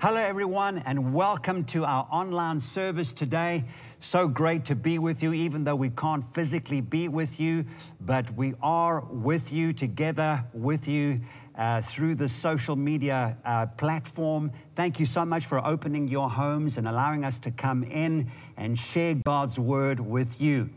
Hello, 0.00 0.20
everyone, 0.20 0.78
and 0.86 1.12
welcome 1.12 1.64
to 1.64 1.84
our 1.84 2.06
online 2.10 2.60
service 2.60 3.12
today. 3.12 3.64
So 3.98 4.28
great 4.28 4.64
to 4.66 4.76
be 4.76 4.98
with 5.00 5.24
you, 5.24 5.32
even 5.32 5.64
though 5.64 5.74
we 5.74 5.90
can't 5.90 6.24
physically 6.34 6.80
be 6.80 7.08
with 7.08 7.40
you, 7.40 7.64
but 8.00 8.32
we 8.34 8.54
are 8.62 9.00
with 9.00 9.52
you 9.52 9.72
together 9.72 10.44
with 10.54 10.86
you 10.86 11.20
uh, 11.56 11.82
through 11.82 12.14
the 12.14 12.28
social 12.28 12.76
media 12.76 13.36
uh, 13.44 13.66
platform. 13.66 14.52
Thank 14.76 15.00
you 15.00 15.04
so 15.04 15.24
much 15.24 15.46
for 15.46 15.66
opening 15.66 16.06
your 16.06 16.30
homes 16.30 16.76
and 16.76 16.86
allowing 16.86 17.24
us 17.24 17.40
to 17.40 17.50
come 17.50 17.82
in 17.82 18.30
and 18.56 18.78
share 18.78 19.14
God's 19.14 19.58
word 19.58 19.98
with 19.98 20.40
you. 20.40 20.70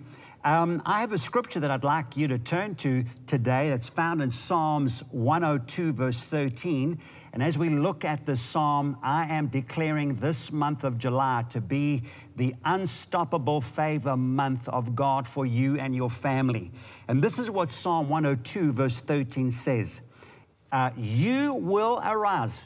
Um, 0.43 0.81
I 0.83 1.02
have 1.02 1.13
a 1.13 1.20
scripture 1.20 1.59
that 1.59 1.70
I'd 1.70 1.83
like 1.83 2.18
you 2.18 2.27
to 2.29 2.39
turn 2.39 2.73
to 2.77 3.05
today 3.27 3.70
that's 3.70 3.89
found 3.89 4.23
in 4.23 4.31
Psalms 4.31 5.04
102, 5.11 5.93
verse 5.93 6.23
13. 6.23 6.99
And 7.34 7.41
as 7.41 7.57
we 7.57 7.70
look 7.70 8.04
at 8.04 8.25
this 8.25 8.41
psalm, 8.41 8.97
I 9.01 9.25
am 9.33 9.47
declaring 9.47 10.15
this 10.15 10.51
month 10.51 10.83
of 10.83 10.97
July 10.97 11.46
to 11.50 11.61
be 11.61 12.04
the 12.36 12.55
unstoppable 12.65 13.61
favor 13.61 14.18
month 14.18 14.68
of 14.68 14.96
God 14.96 15.28
for 15.28 15.46
you 15.46 15.79
and 15.79 15.96
your 15.96 16.10
family. 16.10 16.71
And 17.07 17.24
this 17.24 17.39
is 17.39 17.50
what 17.50 17.71
Psalm 17.71 18.10
102, 18.10 18.74
verse 18.74 19.00
13 19.00 19.50
says 19.50 20.02
uh, 20.74 20.91
You 20.97 21.54
will 21.54 22.02
arise. 22.04 22.64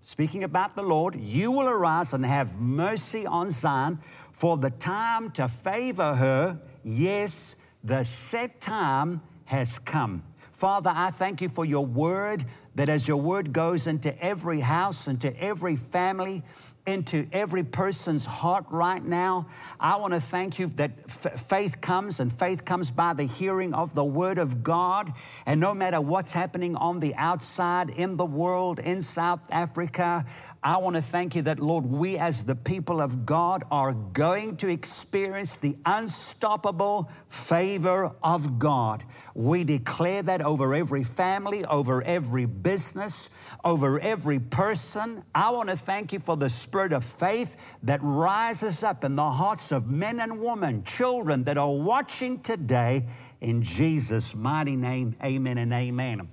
Speaking 0.00 0.42
about 0.42 0.74
the 0.74 0.82
Lord, 0.82 1.14
you 1.14 1.52
will 1.52 1.68
arise 1.68 2.12
and 2.12 2.26
have 2.26 2.58
mercy 2.58 3.26
on 3.26 3.50
Zion 3.50 4.00
for 4.32 4.56
the 4.56 4.70
time 4.70 5.30
to 5.32 5.46
favor 5.46 6.16
her. 6.16 6.60
Yes, 6.82 7.54
the 7.84 8.02
set 8.02 8.60
time 8.60 9.20
has 9.44 9.78
come. 9.78 10.24
Father, 10.52 10.92
I 10.92 11.10
thank 11.10 11.40
you 11.40 11.48
for 11.48 11.64
your 11.64 11.86
word 11.86 12.44
that 12.80 12.88
as 12.88 13.06
your 13.06 13.18
word 13.18 13.52
goes 13.52 13.86
into 13.86 14.18
every 14.24 14.60
house, 14.60 15.06
into 15.06 15.38
every 15.38 15.76
family, 15.76 16.42
into 16.86 17.28
every 17.30 17.62
person's 17.62 18.24
heart 18.24 18.64
right 18.70 19.04
now. 19.04 19.46
I 19.78 19.96
want 19.96 20.14
to 20.14 20.20
thank 20.20 20.58
you 20.58 20.68
that 20.76 20.92
f- 21.06 21.38
faith 21.42 21.82
comes, 21.82 22.20
and 22.20 22.32
faith 22.32 22.64
comes 22.64 22.90
by 22.90 23.12
the 23.12 23.24
hearing 23.24 23.74
of 23.74 23.94
the 23.94 24.02
Word 24.02 24.38
of 24.38 24.62
God. 24.62 25.12
And 25.44 25.60
no 25.60 25.74
matter 25.74 26.00
what's 26.00 26.32
happening 26.32 26.74
on 26.74 27.00
the 27.00 27.14
outside, 27.16 27.90
in 27.90 28.16
the 28.16 28.24
world, 28.24 28.78
in 28.78 29.02
South 29.02 29.40
Africa, 29.50 30.24
I 30.62 30.76
want 30.76 30.96
to 30.96 31.02
thank 31.02 31.34
you 31.34 31.42
that, 31.42 31.58
Lord, 31.58 31.86
we 31.86 32.18
as 32.18 32.44
the 32.44 32.54
people 32.54 33.00
of 33.00 33.24
God 33.24 33.64
are 33.70 33.94
going 33.94 34.58
to 34.58 34.68
experience 34.68 35.54
the 35.54 35.74
unstoppable 35.86 37.10
favor 37.28 38.14
of 38.22 38.58
God. 38.58 39.02
We 39.34 39.64
declare 39.64 40.22
that 40.24 40.42
over 40.42 40.74
every 40.74 41.02
family, 41.02 41.64
over 41.64 42.02
every 42.02 42.44
business, 42.44 43.30
over 43.64 43.98
every 44.00 44.38
person. 44.38 45.24
I 45.34 45.48
want 45.48 45.70
to 45.70 45.78
thank 45.78 46.12
you 46.12 46.18
for 46.18 46.36
the 46.36 46.50
spirit 46.50 46.92
of 46.92 47.04
faith 47.04 47.56
that 47.84 48.00
rises 48.02 48.82
up 48.82 49.02
in 49.02 49.16
the 49.16 49.30
hearts 49.30 49.72
of 49.72 49.88
men 49.90 50.20
and 50.20 50.42
women, 50.42 50.84
children 50.84 51.44
that 51.44 51.56
are 51.56 51.72
watching 51.72 52.38
today. 52.40 53.06
In 53.40 53.62
Jesus' 53.62 54.34
mighty 54.34 54.76
name, 54.76 55.16
amen 55.24 55.56
and 55.56 55.72
amen. 55.72 56.28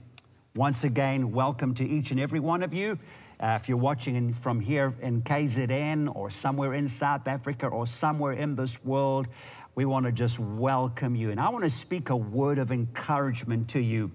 Once 0.53 0.83
again, 0.83 1.31
welcome 1.31 1.73
to 1.75 1.87
each 1.87 2.11
and 2.11 2.19
every 2.19 2.41
one 2.41 2.61
of 2.61 2.73
you. 2.73 2.99
Uh, 3.39 3.57
if 3.61 3.69
you're 3.69 3.77
watching 3.77 4.15
in, 4.15 4.33
from 4.33 4.59
here 4.59 4.95
in 5.01 5.21
KZN 5.21 6.15
or 6.15 6.31
somewhere 6.31 6.73
in 6.73 6.87
South 6.87 7.27
Africa 7.27 7.67
or 7.67 7.85
somewhere 7.85 8.33
in 8.33 8.55
this 8.55 8.83
world, 8.83 9.27
we 9.75 9.85
want 9.85 10.07
to 10.07 10.11
just 10.11 10.39
welcome 10.39 11.15
you. 11.15 11.29
And 11.29 11.39
I 11.39 11.49
want 11.49 11.63
to 11.63 11.69
speak 11.69 12.09
a 12.09 12.15
word 12.15 12.57
of 12.57 12.71
encouragement 12.71 13.69
to 13.69 13.79
you. 13.79 14.11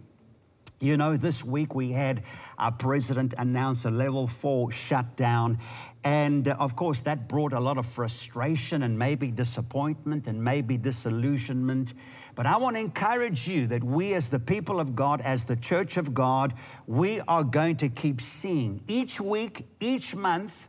You 0.83 0.97
know, 0.97 1.17
this 1.17 1.45
week 1.45 1.77
we 1.77 1.93
had 1.93 2.25
our 2.59 2.73
president 2.73 3.35
announce 3.39 3.85
a 3.85 3.91
level 3.93 4.27
four 4.27 4.73
shutdown. 4.73 5.61
And 6.03 6.49
uh, 6.49 6.57
of 6.59 6.75
course, 6.75 7.03
that 7.03 7.29
brought 7.29 7.53
a 7.53 7.61
lot 7.61 7.79
of 7.79 7.87
frustration 7.87 8.83
and 8.83 8.99
maybe 8.99 9.31
disappointment 9.31 10.27
and 10.27 10.43
maybe 10.43 10.77
disillusionment. 10.77 11.95
But 12.35 12.47
I 12.47 12.57
want 12.57 12.75
to 12.75 12.81
encourage 12.81 13.47
you 13.47 13.69
that 13.69 13.85
we, 13.85 14.15
as 14.15 14.29
the 14.29 14.41
people 14.41 14.81
of 14.81 14.97
God, 14.97 15.21
as 15.21 15.45
the 15.45 15.55
church 15.55 15.99
of 15.99 16.15
God, 16.15 16.53
we 16.89 17.21
are 17.29 17.45
going 17.45 17.77
to 17.77 17.89
keep 17.89 18.21
seeing 18.21 18.83
each 18.89 19.21
week, 19.21 19.69
each 19.79 20.17
month, 20.17 20.67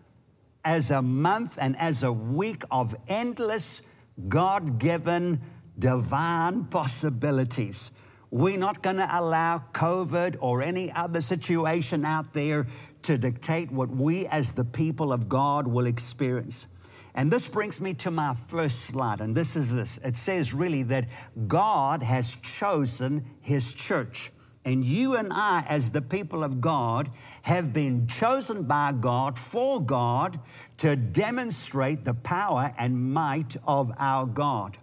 as 0.64 0.92
a 0.92 1.02
month 1.02 1.58
and 1.60 1.76
as 1.80 2.04
a 2.04 2.14
week 2.14 2.62
of 2.70 2.96
endless, 3.08 3.82
God 4.28 4.78
given, 4.78 5.42
divine 5.80 6.66
possibilities. 6.66 7.90
We're 8.34 8.58
not 8.58 8.82
going 8.82 8.96
to 8.96 9.08
allow 9.12 9.64
COVID 9.74 10.38
or 10.40 10.64
any 10.64 10.92
other 10.92 11.22
situation 11.22 12.04
out 12.04 12.34
there 12.34 12.66
to 13.04 13.16
dictate 13.16 13.72
what 13.72 13.92
we, 13.92 14.26
as 14.26 14.54
the 14.54 14.66
people 14.66 15.14
of 15.14 15.30
God, 15.30 15.68
will 15.68 15.86
experience. 15.86 16.66
And 17.14 17.32
this 17.32 17.48
brings 17.48 17.80
me 17.80 17.94
to 17.94 18.10
my 18.10 18.36
first 18.48 18.82
slide, 18.82 19.22
and 19.22 19.36
this 19.38 19.56
is 19.56 19.72
this 19.72 20.00
it 20.04 20.18
says 20.18 20.52
really 20.52 20.82
that 20.82 21.10
God 21.48 22.02
has 22.02 22.36
chosen 22.42 23.24
His 23.40 23.72
church. 23.72 24.32
And 24.66 24.84
you 24.84 25.16
and 25.16 25.32
I, 25.32 25.64
as 25.70 25.92
the 25.92 26.02
people 26.02 26.44
of 26.44 26.60
God, 26.60 27.12
have 27.44 27.72
been 27.72 28.08
chosen 28.08 28.64
by 28.64 28.94
God 28.94 29.38
for 29.38 29.80
God 29.80 30.40
to 30.78 30.96
demonstrate 30.96 32.04
the 32.04 32.16
power 32.16 32.74
and 32.80 33.14
might 33.14 33.58
of 33.68 33.92
our 34.00 34.26
God. 34.26 34.80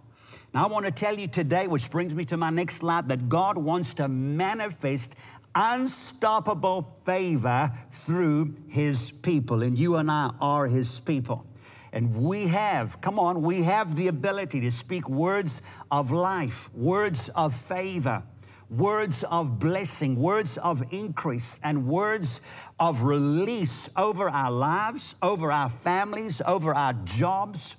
Now, 0.53 0.65
I 0.65 0.67
want 0.67 0.85
to 0.85 0.91
tell 0.91 1.17
you 1.17 1.27
today, 1.27 1.67
which 1.67 1.89
brings 1.89 2.13
me 2.13 2.25
to 2.25 2.35
my 2.35 2.49
next 2.49 2.75
slide, 2.77 3.07
that 3.07 3.29
God 3.29 3.57
wants 3.57 3.93
to 3.95 4.09
manifest 4.09 5.15
unstoppable 5.55 6.97
favor 7.05 7.71
through 7.93 8.55
His 8.67 9.11
people. 9.11 9.63
And 9.63 9.77
you 9.77 9.95
and 9.95 10.11
I 10.11 10.31
are 10.41 10.67
His 10.67 10.99
people. 10.99 11.45
And 11.93 12.15
we 12.23 12.47
have, 12.47 12.99
come 12.99 13.17
on, 13.17 13.41
we 13.41 13.63
have 13.63 13.95
the 13.95 14.09
ability 14.09 14.61
to 14.61 14.71
speak 14.71 15.07
words 15.07 15.61
of 15.89 16.11
life, 16.11 16.69
words 16.73 17.29
of 17.29 17.53
favor, 17.53 18.23
words 18.69 19.23
of 19.23 19.59
blessing, 19.59 20.17
words 20.17 20.57
of 20.57 20.83
increase, 20.91 21.59
and 21.63 21.87
words 21.87 22.41
of 22.79 23.03
release 23.03 23.89
over 23.95 24.29
our 24.29 24.51
lives, 24.51 25.15
over 25.21 25.51
our 25.51 25.69
families, 25.69 26.41
over 26.45 26.73
our 26.73 26.93
jobs, 27.03 27.75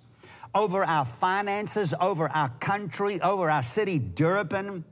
over 0.54 0.84
our 0.84 1.04
finances, 1.04 1.94
over 2.00 2.28
our 2.28 2.50
country, 2.60 3.20
over 3.20 3.50
our 3.50 3.62
city, 3.62 3.98
Durban, 3.98 4.84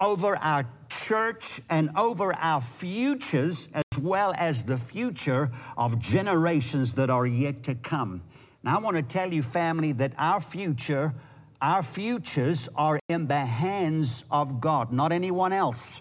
over 0.00 0.36
our 0.36 0.66
church, 0.88 1.60
and 1.68 1.90
over 1.96 2.32
our 2.34 2.60
futures, 2.60 3.68
as 3.74 3.98
well 4.00 4.32
as 4.36 4.62
the 4.62 4.78
future 4.78 5.50
of 5.76 5.98
generations 5.98 6.94
that 6.94 7.10
are 7.10 7.26
yet 7.26 7.62
to 7.64 7.74
come. 7.74 8.22
Now, 8.62 8.76
I 8.76 8.80
want 8.80 8.96
to 8.96 9.02
tell 9.02 9.32
you, 9.32 9.42
family, 9.42 9.92
that 9.92 10.12
our 10.18 10.40
future, 10.40 11.14
our 11.60 11.82
futures 11.82 12.68
are 12.76 13.00
in 13.08 13.26
the 13.26 13.44
hands 13.44 14.24
of 14.30 14.60
God, 14.60 14.92
not 14.92 15.12
anyone 15.12 15.52
else. 15.52 16.00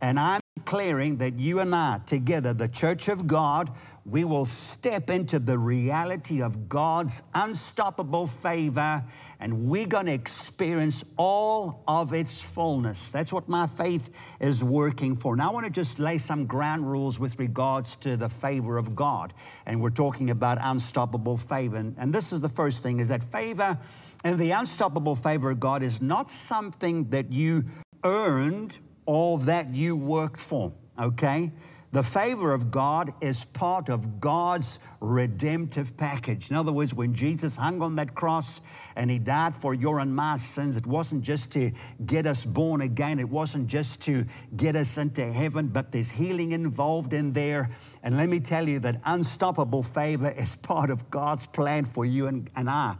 And 0.00 0.18
I'm 0.18 0.40
declaring 0.56 1.16
that 1.18 1.38
you 1.38 1.60
and 1.60 1.74
I, 1.74 2.00
together, 2.06 2.52
the 2.52 2.68
church 2.68 3.08
of 3.08 3.26
God, 3.26 3.70
we 4.10 4.24
will 4.24 4.46
step 4.46 5.10
into 5.10 5.38
the 5.38 5.58
reality 5.58 6.42
of 6.42 6.68
God's 6.68 7.22
unstoppable 7.34 8.26
favor 8.26 9.04
and 9.40 9.68
we're 9.68 9.86
going 9.86 10.06
to 10.06 10.12
experience 10.12 11.04
all 11.16 11.84
of 11.86 12.12
its 12.12 12.42
fullness. 12.42 13.10
That's 13.10 13.32
what 13.32 13.48
my 13.48 13.66
faith 13.68 14.10
is 14.40 14.64
working 14.64 15.14
for. 15.14 15.36
Now, 15.36 15.50
I 15.50 15.52
want 15.52 15.66
to 15.66 15.70
just 15.70 15.98
lay 16.00 16.18
some 16.18 16.46
ground 16.46 16.90
rules 16.90 17.20
with 17.20 17.38
regards 17.38 17.94
to 17.96 18.16
the 18.16 18.28
favor 18.28 18.78
of 18.78 18.96
God. 18.96 19.32
And 19.64 19.80
we're 19.80 19.90
talking 19.90 20.30
about 20.30 20.58
unstoppable 20.60 21.36
favor. 21.36 21.76
And, 21.76 22.12
this 22.12 22.32
is 22.32 22.40
the 22.40 22.48
first 22.48 22.82
thing 22.82 22.98
is 22.98 23.08
that 23.08 23.22
favor 23.22 23.78
and 24.24 24.38
the 24.38 24.50
unstoppable 24.50 25.14
favor 25.14 25.50
of 25.50 25.60
God 25.60 25.82
is 25.82 26.02
not 26.02 26.30
something 26.30 27.08
that 27.10 27.30
you 27.30 27.64
earned 28.02 28.78
or 29.06 29.38
that 29.40 29.72
you 29.72 29.94
worked 29.96 30.40
for, 30.40 30.72
okay? 30.98 31.52
The 31.90 32.02
favor 32.02 32.52
of 32.52 32.70
God 32.70 33.14
is 33.22 33.46
part 33.46 33.88
of 33.88 34.20
God's 34.20 34.78
redemptive 35.00 35.96
package. 35.96 36.50
In 36.50 36.56
other 36.56 36.72
words, 36.72 36.92
when 36.92 37.14
Jesus 37.14 37.56
hung 37.56 37.80
on 37.80 37.96
that 37.96 38.14
cross 38.14 38.60
and 38.94 39.10
he 39.10 39.18
died 39.18 39.56
for 39.56 39.72
your 39.72 40.00
and 40.00 40.14
my 40.14 40.36
sins, 40.36 40.76
it 40.76 40.86
wasn't 40.86 41.22
just 41.22 41.50
to 41.52 41.72
get 42.04 42.26
us 42.26 42.44
born 42.44 42.82
again, 42.82 43.18
it 43.18 43.28
wasn't 43.28 43.68
just 43.68 44.02
to 44.02 44.26
get 44.56 44.76
us 44.76 44.98
into 44.98 45.32
heaven, 45.32 45.68
but 45.68 45.90
there's 45.90 46.10
healing 46.10 46.52
involved 46.52 47.14
in 47.14 47.32
there. 47.32 47.70
And 48.02 48.18
let 48.18 48.28
me 48.28 48.40
tell 48.40 48.68
you 48.68 48.80
that 48.80 49.00
unstoppable 49.06 49.82
favor 49.82 50.30
is 50.30 50.56
part 50.56 50.90
of 50.90 51.08
God's 51.10 51.46
plan 51.46 51.86
for 51.86 52.04
you 52.04 52.26
and, 52.26 52.50
and 52.54 52.68
I. 52.68 52.96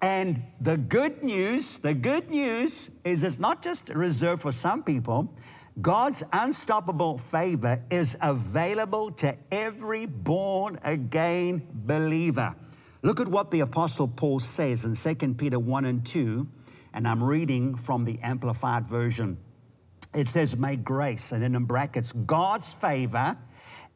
And 0.00 0.42
the 0.60 0.76
good 0.76 1.22
news, 1.22 1.78
the 1.78 1.94
good 1.94 2.28
news 2.28 2.90
is 3.04 3.22
it's 3.22 3.38
not 3.38 3.62
just 3.62 3.90
reserved 3.90 4.42
for 4.42 4.52
some 4.52 4.82
people. 4.82 5.32
God's 5.80 6.22
unstoppable 6.32 7.16
favor 7.16 7.82
is 7.90 8.16
available 8.20 9.10
to 9.12 9.36
every 9.50 10.04
born 10.04 10.78
again 10.84 11.66
believer. 11.72 12.54
Look 13.02 13.20
at 13.20 13.28
what 13.28 13.50
the 13.50 13.60
Apostle 13.60 14.06
Paul 14.06 14.38
says 14.38 14.84
in 14.84 14.94
2 14.94 15.34
Peter 15.34 15.58
1 15.58 15.84
and 15.86 16.04
2, 16.04 16.46
and 16.92 17.08
I'm 17.08 17.24
reading 17.24 17.74
from 17.74 18.04
the 18.04 18.18
Amplified 18.20 18.86
Version. 18.86 19.38
It 20.14 20.28
says, 20.28 20.54
May 20.56 20.76
grace, 20.76 21.32
and 21.32 21.42
then 21.42 21.54
in 21.54 21.64
brackets, 21.64 22.12
God's 22.12 22.74
favor 22.74 23.38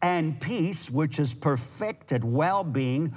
and 0.00 0.40
peace, 0.40 0.90
which 0.90 1.18
is 1.18 1.34
perfected 1.34 2.24
well 2.24 2.64
being, 2.64 3.14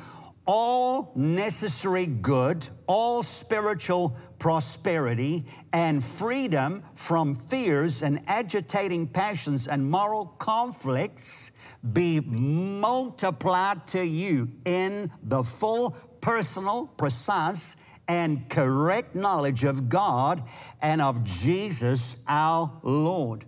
all 0.52 1.12
necessary 1.14 2.08
good, 2.08 2.68
all 2.88 3.22
spiritual 3.22 4.18
prosperity, 4.40 5.46
and 5.74 6.04
freedom 6.04 6.82
from 6.96 7.36
fears 7.36 8.02
and 8.02 8.20
agitating 8.26 9.06
passions 9.06 9.68
and 9.68 9.92
moral 9.92 10.26
conflicts 10.40 11.52
be 11.94 12.20
multiplied 12.22 13.86
to 13.86 14.04
you 14.04 14.50
in 14.66 15.12
the 15.22 15.44
full 15.44 15.92
personal, 16.20 16.88
precise, 16.98 17.76
and 18.08 18.50
correct 18.50 19.14
knowledge 19.14 19.64
of 19.64 19.88
God 19.88 20.42
and 20.82 21.00
of 21.00 21.24
Jesus 21.24 22.16
our 22.28 22.72
Lord. 22.82 23.46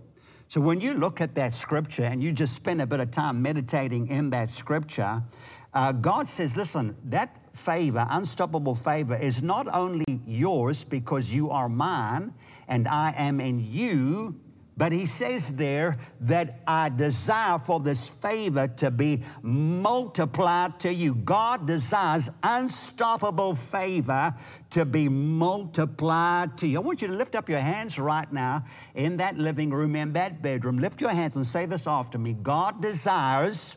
So 0.49 0.61
when 0.61 0.81
you 0.81 0.93
look 0.93 1.19
at 1.19 1.33
that 1.35 1.53
scripture 1.53 2.03
and 2.03 2.21
you 2.21 2.31
just 2.31 2.53
spend 2.53 2.79
a 2.81 2.85
bit 2.85 2.99
of 2.99 3.09
time 3.09 3.41
meditating 3.41 4.07
in 4.07 4.29
that 4.31 4.49
scripture, 4.49 5.23
uh, 5.73 5.91
God 5.91 6.27
says, 6.27 6.57
listen, 6.57 6.95
that 7.05 7.37
favor, 7.53 8.05
unstoppable 8.09 8.75
favor, 8.75 9.15
is 9.15 9.41
not 9.41 9.73
only 9.73 10.21
yours 10.25 10.83
because 10.83 11.33
you 11.33 11.49
are 11.49 11.69
mine 11.69 12.33
and 12.67 12.87
I 12.87 13.13
am 13.17 13.39
in 13.39 13.59
you, 13.59 14.39
but 14.77 14.91
he 14.91 15.05
says 15.05 15.47
there 15.47 15.97
that 16.21 16.61
I 16.65 16.89
desire 16.89 17.59
for 17.59 17.79
this 17.79 18.09
favor 18.09 18.67
to 18.67 18.89
be 18.89 19.21
multiplied 19.43 20.79
to 20.79 20.91
you. 20.91 21.13
God 21.13 21.67
desires 21.67 22.29
unstoppable 22.41 23.53
favor 23.53 24.33
to 24.71 24.85
be 24.85 25.07
multiplied 25.07 26.57
to 26.57 26.67
you. 26.67 26.77
I 26.77 26.81
want 26.81 27.01
you 27.01 27.09
to 27.09 27.13
lift 27.13 27.35
up 27.35 27.47
your 27.47 27.59
hands 27.59 27.99
right 27.99 28.31
now 28.31 28.65
in 28.95 29.17
that 29.17 29.37
living 29.37 29.69
room, 29.69 29.95
in 29.95 30.13
that 30.13 30.41
bedroom. 30.41 30.79
Lift 30.79 30.99
your 30.99 31.11
hands 31.11 31.35
and 31.35 31.45
say 31.45 31.65
this 31.65 31.85
after 31.85 32.17
me 32.17 32.33
God 32.33 32.81
desires 32.81 33.75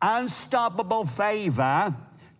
unstoppable 0.00 1.06
favor 1.06 1.94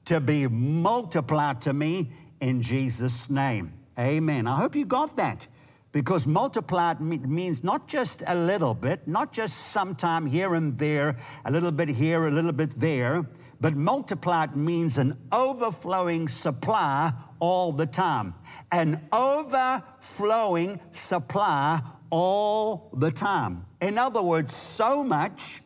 to 0.06 0.20
be 0.20 0.46
multiplied 0.46 1.60
to 1.62 1.72
me 1.72 2.10
in 2.40 2.62
Jesus' 2.62 3.28
name. 3.28 3.72
Amen. 3.98 4.46
I 4.46 4.56
hope 4.56 4.76
you 4.76 4.84
got 4.84 5.16
that 5.16 5.46
because 5.92 6.26
multiplied 6.26 7.00
means 7.00 7.64
not 7.64 7.88
just 7.88 8.22
a 8.26 8.34
little 8.34 8.74
bit, 8.74 9.08
not 9.08 9.32
just 9.32 9.72
sometime 9.72 10.26
here 10.26 10.54
and 10.54 10.78
there, 10.78 11.16
a 11.46 11.50
little 11.50 11.72
bit 11.72 11.88
here, 11.88 12.26
a 12.26 12.30
little 12.30 12.52
bit 12.52 12.78
there, 12.78 13.26
but 13.60 13.74
multiplied 13.74 14.54
means 14.54 14.98
an 14.98 15.16
overflowing 15.32 16.28
supply 16.28 17.12
all 17.40 17.72
the 17.72 17.86
time. 17.86 18.34
An 18.70 19.08
overflowing 19.10 20.80
supply 20.92 21.80
all 22.10 22.90
the 22.92 23.10
time. 23.10 23.64
In 23.80 23.96
other 23.96 24.20
words, 24.20 24.54
so 24.54 25.02
much 25.02 25.62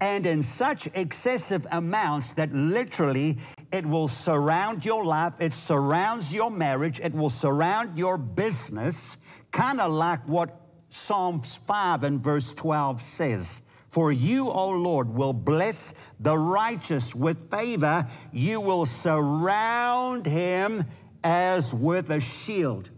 and 0.00 0.26
in 0.26 0.42
such 0.42 0.88
excessive 0.94 1.66
amounts 1.70 2.32
that 2.32 2.52
literally 2.52 3.38
it 3.72 3.86
will 3.86 4.08
surround 4.08 4.84
your 4.84 5.04
life, 5.04 5.34
it 5.38 5.52
surrounds 5.52 6.32
your 6.32 6.50
marriage, 6.50 7.00
it 7.00 7.14
will 7.14 7.30
surround 7.30 7.98
your 7.98 8.18
business, 8.18 9.16
kind 9.50 9.80
of 9.80 9.92
like 9.92 10.26
what 10.28 10.60
Psalms 10.88 11.56
5 11.66 12.04
and 12.04 12.22
verse 12.22 12.52
12 12.52 13.02
says. 13.02 13.62
For 13.88 14.10
you, 14.10 14.48
O 14.48 14.70
Lord, 14.70 15.08
will 15.08 15.34
bless 15.34 15.92
the 16.18 16.36
righteous 16.36 17.14
with 17.14 17.50
favor. 17.50 18.06
You 18.32 18.60
will 18.60 18.86
surround 18.86 20.24
him 20.24 20.86
as 21.22 21.74
with 21.74 22.10
a 22.10 22.20
shield. 22.20 22.90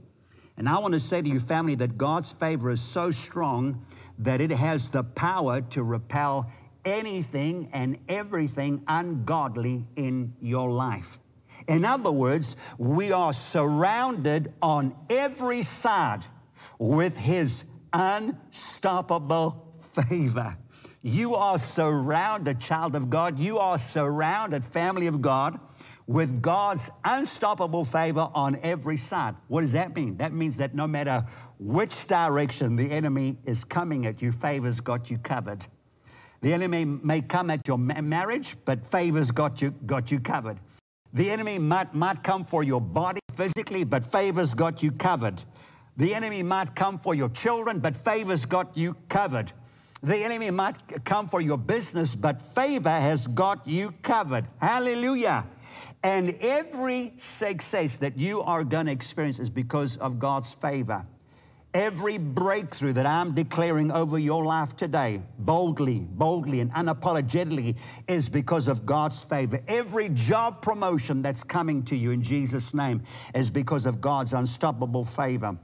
And 0.56 0.68
I 0.68 0.78
want 0.78 0.94
to 0.94 1.00
say 1.00 1.20
to 1.20 1.28
you, 1.28 1.40
family, 1.40 1.74
that 1.76 1.98
God's 1.98 2.32
favor 2.32 2.70
is 2.70 2.80
so 2.80 3.10
strong 3.10 3.84
that 4.18 4.40
it 4.40 4.52
has 4.52 4.90
the 4.90 5.02
power 5.02 5.60
to 5.62 5.82
repel 5.82 6.52
anything 6.84 7.68
and 7.72 7.98
everything 8.08 8.82
ungodly 8.86 9.86
in 9.96 10.34
your 10.40 10.70
life. 10.70 11.18
In 11.66 11.84
other 11.84 12.10
words, 12.10 12.56
we 12.78 13.12
are 13.12 13.32
surrounded 13.32 14.52
on 14.60 14.94
every 15.08 15.62
side 15.62 16.24
with 16.78 17.16
His 17.16 17.64
unstoppable 17.92 19.74
favor. 19.92 20.56
You 21.02 21.34
are 21.34 21.58
surrounded, 21.58 22.60
child 22.60 22.94
of 22.94 23.10
God. 23.10 23.38
You 23.38 23.58
are 23.58 23.78
surrounded, 23.78 24.64
family 24.64 25.06
of 25.06 25.20
God, 25.20 25.60
with 26.06 26.42
God's 26.42 26.90
unstoppable 27.04 27.84
favor 27.84 28.30
on 28.34 28.58
every 28.62 28.96
side. 28.96 29.34
What 29.48 29.62
does 29.62 29.72
that 29.72 29.94
mean? 29.94 30.16
That 30.18 30.32
means 30.32 30.56
that 30.58 30.74
no 30.74 30.86
matter 30.86 31.26
which 31.58 32.06
direction 32.06 32.76
the 32.76 32.90
enemy 32.90 33.38
is 33.44 33.64
coming 33.64 34.06
at 34.06 34.20
you, 34.20 34.32
favor's 34.32 34.80
got 34.80 35.10
you 35.10 35.18
covered. 35.18 35.66
The 36.44 36.52
enemy 36.52 36.84
may 36.84 37.22
come 37.22 37.48
at 37.48 37.66
your 37.66 37.78
marriage, 37.78 38.54
but 38.66 38.84
favor's 38.84 39.30
got 39.30 39.62
you, 39.62 39.70
got 39.86 40.10
you 40.10 40.20
covered. 40.20 40.58
The 41.14 41.30
enemy 41.30 41.58
might, 41.58 41.94
might 41.94 42.22
come 42.22 42.44
for 42.44 42.62
your 42.62 42.82
body 42.82 43.20
physically, 43.34 43.82
but 43.82 44.04
favor's 44.04 44.52
got 44.52 44.82
you 44.82 44.92
covered. 44.92 45.42
The 45.96 46.14
enemy 46.14 46.42
might 46.42 46.76
come 46.76 46.98
for 46.98 47.14
your 47.14 47.30
children, 47.30 47.80
but 47.80 47.96
favor's 47.96 48.44
got 48.44 48.76
you 48.76 48.94
covered. 49.08 49.52
The 50.02 50.18
enemy 50.18 50.50
might 50.50 50.76
come 51.06 51.28
for 51.28 51.40
your 51.40 51.56
business, 51.56 52.14
but 52.14 52.42
favor 52.42 52.90
has 52.90 53.26
got 53.26 53.66
you 53.66 53.94
covered. 54.02 54.46
Hallelujah. 54.60 55.46
And 56.02 56.36
every 56.42 57.14
success 57.16 57.96
that 57.96 58.18
you 58.18 58.42
are 58.42 58.64
going 58.64 58.84
to 58.84 58.92
experience 58.92 59.38
is 59.38 59.48
because 59.48 59.96
of 59.96 60.18
God's 60.18 60.52
favor. 60.52 61.06
Every 61.74 62.18
breakthrough 62.18 62.92
that 62.92 63.04
I'm 63.04 63.34
declaring 63.34 63.90
over 63.90 64.16
your 64.16 64.44
life 64.44 64.76
today, 64.76 65.20
boldly, 65.40 66.06
boldly, 66.08 66.60
and 66.60 66.72
unapologetically, 66.72 67.74
is 68.06 68.28
because 68.28 68.68
of 68.68 68.86
God's 68.86 69.24
favor. 69.24 69.60
Every 69.66 70.08
job 70.10 70.62
promotion 70.62 71.20
that's 71.20 71.42
coming 71.42 71.82
to 71.86 71.96
you 71.96 72.12
in 72.12 72.22
Jesus' 72.22 72.74
name 72.74 73.02
is 73.34 73.50
because 73.50 73.86
of 73.86 74.00
God's 74.00 74.34
unstoppable 74.34 75.04
favor. 75.04 75.58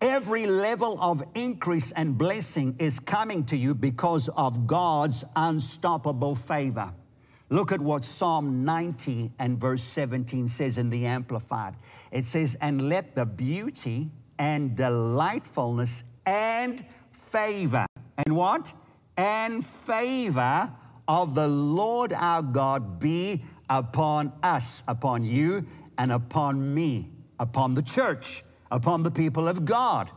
Every 0.00 0.46
level 0.46 0.98
of 0.98 1.22
increase 1.34 1.92
and 1.92 2.16
blessing 2.16 2.76
is 2.78 2.98
coming 2.98 3.44
to 3.46 3.56
you 3.56 3.74
because 3.74 4.30
of 4.30 4.66
God's 4.66 5.24
unstoppable 5.36 6.34
favor. 6.34 6.90
Look 7.50 7.70
at 7.70 7.82
what 7.82 8.04
Psalm 8.04 8.64
90 8.64 9.32
and 9.38 9.58
verse 9.58 9.82
17 9.82 10.48
says 10.48 10.78
in 10.78 10.88
the 10.88 11.04
Amplified. 11.04 11.74
It 12.10 12.24
says, 12.24 12.56
And 12.62 12.88
let 12.88 13.14
the 13.14 13.26
beauty 13.26 14.10
and 14.38 14.76
delightfulness 14.76 16.02
and 16.24 16.84
favor. 17.12 17.86
And 18.24 18.36
what? 18.36 18.72
And 19.16 19.64
favor 19.64 20.72
of 21.08 21.34
the 21.34 21.48
Lord 21.48 22.12
our 22.12 22.42
God 22.42 22.98
be 23.00 23.44
upon 23.68 24.32
us, 24.42 24.82
upon 24.86 25.24
you, 25.24 25.66
and 25.98 26.12
upon 26.12 26.74
me, 26.74 27.10
upon 27.38 27.74
the 27.74 27.82
church, 27.82 28.44
upon 28.70 29.02
the 29.02 29.10
people 29.10 29.48
of 29.48 29.64
God. 29.64 30.10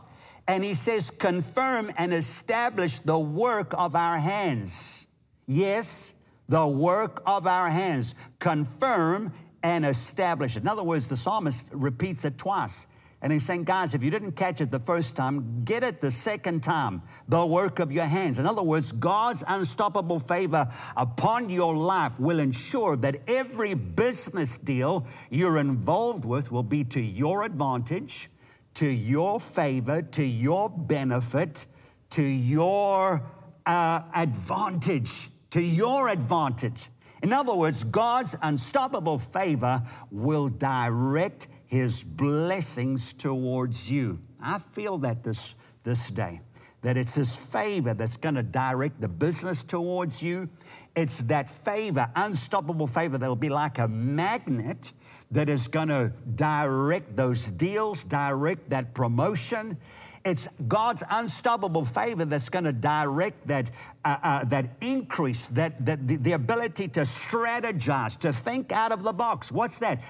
And 0.46 0.64
he 0.64 0.74
says, 0.74 1.10
confirm 1.10 1.92
and 1.96 2.12
establish 2.12 2.98
the 3.00 3.18
work 3.18 3.72
of 3.76 3.94
our 3.94 4.18
hands. 4.18 5.06
Yes, 5.46 6.14
the 6.48 6.66
work 6.66 7.22
of 7.24 7.46
our 7.46 7.70
hands. 7.70 8.14
Confirm 8.40 9.32
and 9.62 9.84
establish 9.84 10.56
it. 10.56 10.62
In 10.62 10.68
other 10.68 10.82
words, 10.82 11.06
the 11.08 11.16
psalmist 11.16 11.68
repeats 11.72 12.24
it 12.24 12.38
twice. 12.38 12.86
And 13.22 13.32
he's 13.32 13.44
saying, 13.44 13.64
guys, 13.64 13.92
if 13.92 14.02
you 14.02 14.10
didn't 14.10 14.32
catch 14.32 14.62
it 14.62 14.70
the 14.70 14.78
first 14.78 15.14
time, 15.14 15.62
get 15.64 15.84
it 15.84 16.00
the 16.00 16.10
second 16.10 16.62
time. 16.62 17.02
The 17.28 17.44
work 17.44 17.78
of 17.78 17.92
your 17.92 18.06
hands. 18.06 18.38
In 18.38 18.46
other 18.46 18.62
words, 18.62 18.92
God's 18.92 19.44
unstoppable 19.46 20.18
favor 20.18 20.72
upon 20.96 21.50
your 21.50 21.76
life 21.76 22.18
will 22.18 22.40
ensure 22.40 22.96
that 22.96 23.16
every 23.28 23.74
business 23.74 24.56
deal 24.56 25.06
you're 25.28 25.58
involved 25.58 26.24
with 26.24 26.50
will 26.50 26.62
be 26.62 26.82
to 26.84 27.00
your 27.00 27.42
advantage, 27.42 28.30
to 28.74 28.86
your 28.86 29.38
favor, 29.38 30.00
to 30.00 30.24
your 30.24 30.70
benefit, 30.70 31.66
to 32.10 32.22
your 32.22 33.22
uh, 33.66 34.00
advantage, 34.14 35.28
to 35.50 35.60
your 35.60 36.08
advantage. 36.08 36.88
In 37.22 37.34
other 37.34 37.54
words, 37.54 37.84
God's 37.84 38.34
unstoppable 38.40 39.18
favor 39.18 39.82
will 40.10 40.48
direct 40.48 41.48
his 41.70 42.02
blessings 42.02 43.12
towards 43.12 43.88
you. 43.88 44.18
I 44.42 44.58
feel 44.58 44.98
that 44.98 45.22
this, 45.22 45.54
this 45.84 46.10
day, 46.10 46.40
that 46.82 46.96
it's 46.96 47.14
his 47.14 47.36
favor 47.36 47.94
that's 47.94 48.16
going 48.16 48.34
to 48.34 48.42
direct 48.42 49.00
the 49.00 49.06
business 49.06 49.62
towards 49.62 50.20
you. 50.20 50.48
It's 50.96 51.18
that 51.18 51.48
favor, 51.48 52.10
unstoppable 52.16 52.88
favor, 52.88 53.18
that'll 53.18 53.36
be 53.36 53.50
like 53.50 53.78
a 53.78 53.86
magnet 53.86 54.90
that 55.30 55.48
is 55.48 55.68
going 55.68 55.86
to 55.88 56.12
direct 56.34 57.14
those 57.14 57.52
deals, 57.52 58.02
direct 58.02 58.68
that 58.70 58.92
promotion. 58.92 59.76
It's 60.24 60.48
God's 60.66 61.04
unstoppable 61.08 61.84
favor 61.84 62.24
that's 62.24 62.48
going 62.48 62.64
to 62.64 62.72
direct 62.72 63.46
that, 63.46 63.70
uh, 64.04 64.16
uh, 64.20 64.44
that 64.46 64.70
increase, 64.80 65.46
that, 65.46 65.86
that 65.86 66.08
the, 66.08 66.16
the 66.16 66.32
ability 66.32 66.88
to 66.88 67.02
strategize, 67.02 68.18
to 68.18 68.32
think 68.32 68.72
out 68.72 68.90
of 68.90 69.04
the 69.04 69.12
box. 69.12 69.52
What's 69.52 69.78
that? 69.78 70.02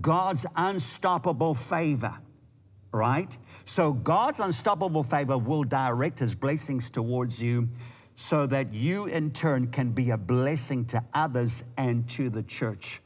God's 0.00 0.46
unstoppable 0.56 1.54
favor, 1.54 2.14
right? 2.92 3.36
So 3.64 3.92
God's 3.92 4.40
unstoppable 4.40 5.04
favor 5.04 5.38
will 5.38 5.64
direct 5.64 6.18
his 6.18 6.34
blessings 6.34 6.90
towards 6.90 7.42
you 7.42 7.68
so 8.14 8.46
that 8.46 8.72
you 8.72 9.06
in 9.06 9.30
turn 9.30 9.68
can 9.68 9.90
be 9.92 10.10
a 10.10 10.16
blessing 10.16 10.84
to 10.86 11.02
others 11.14 11.62
and 11.76 12.08
to 12.10 12.30
the 12.30 12.42
church. 12.42 13.00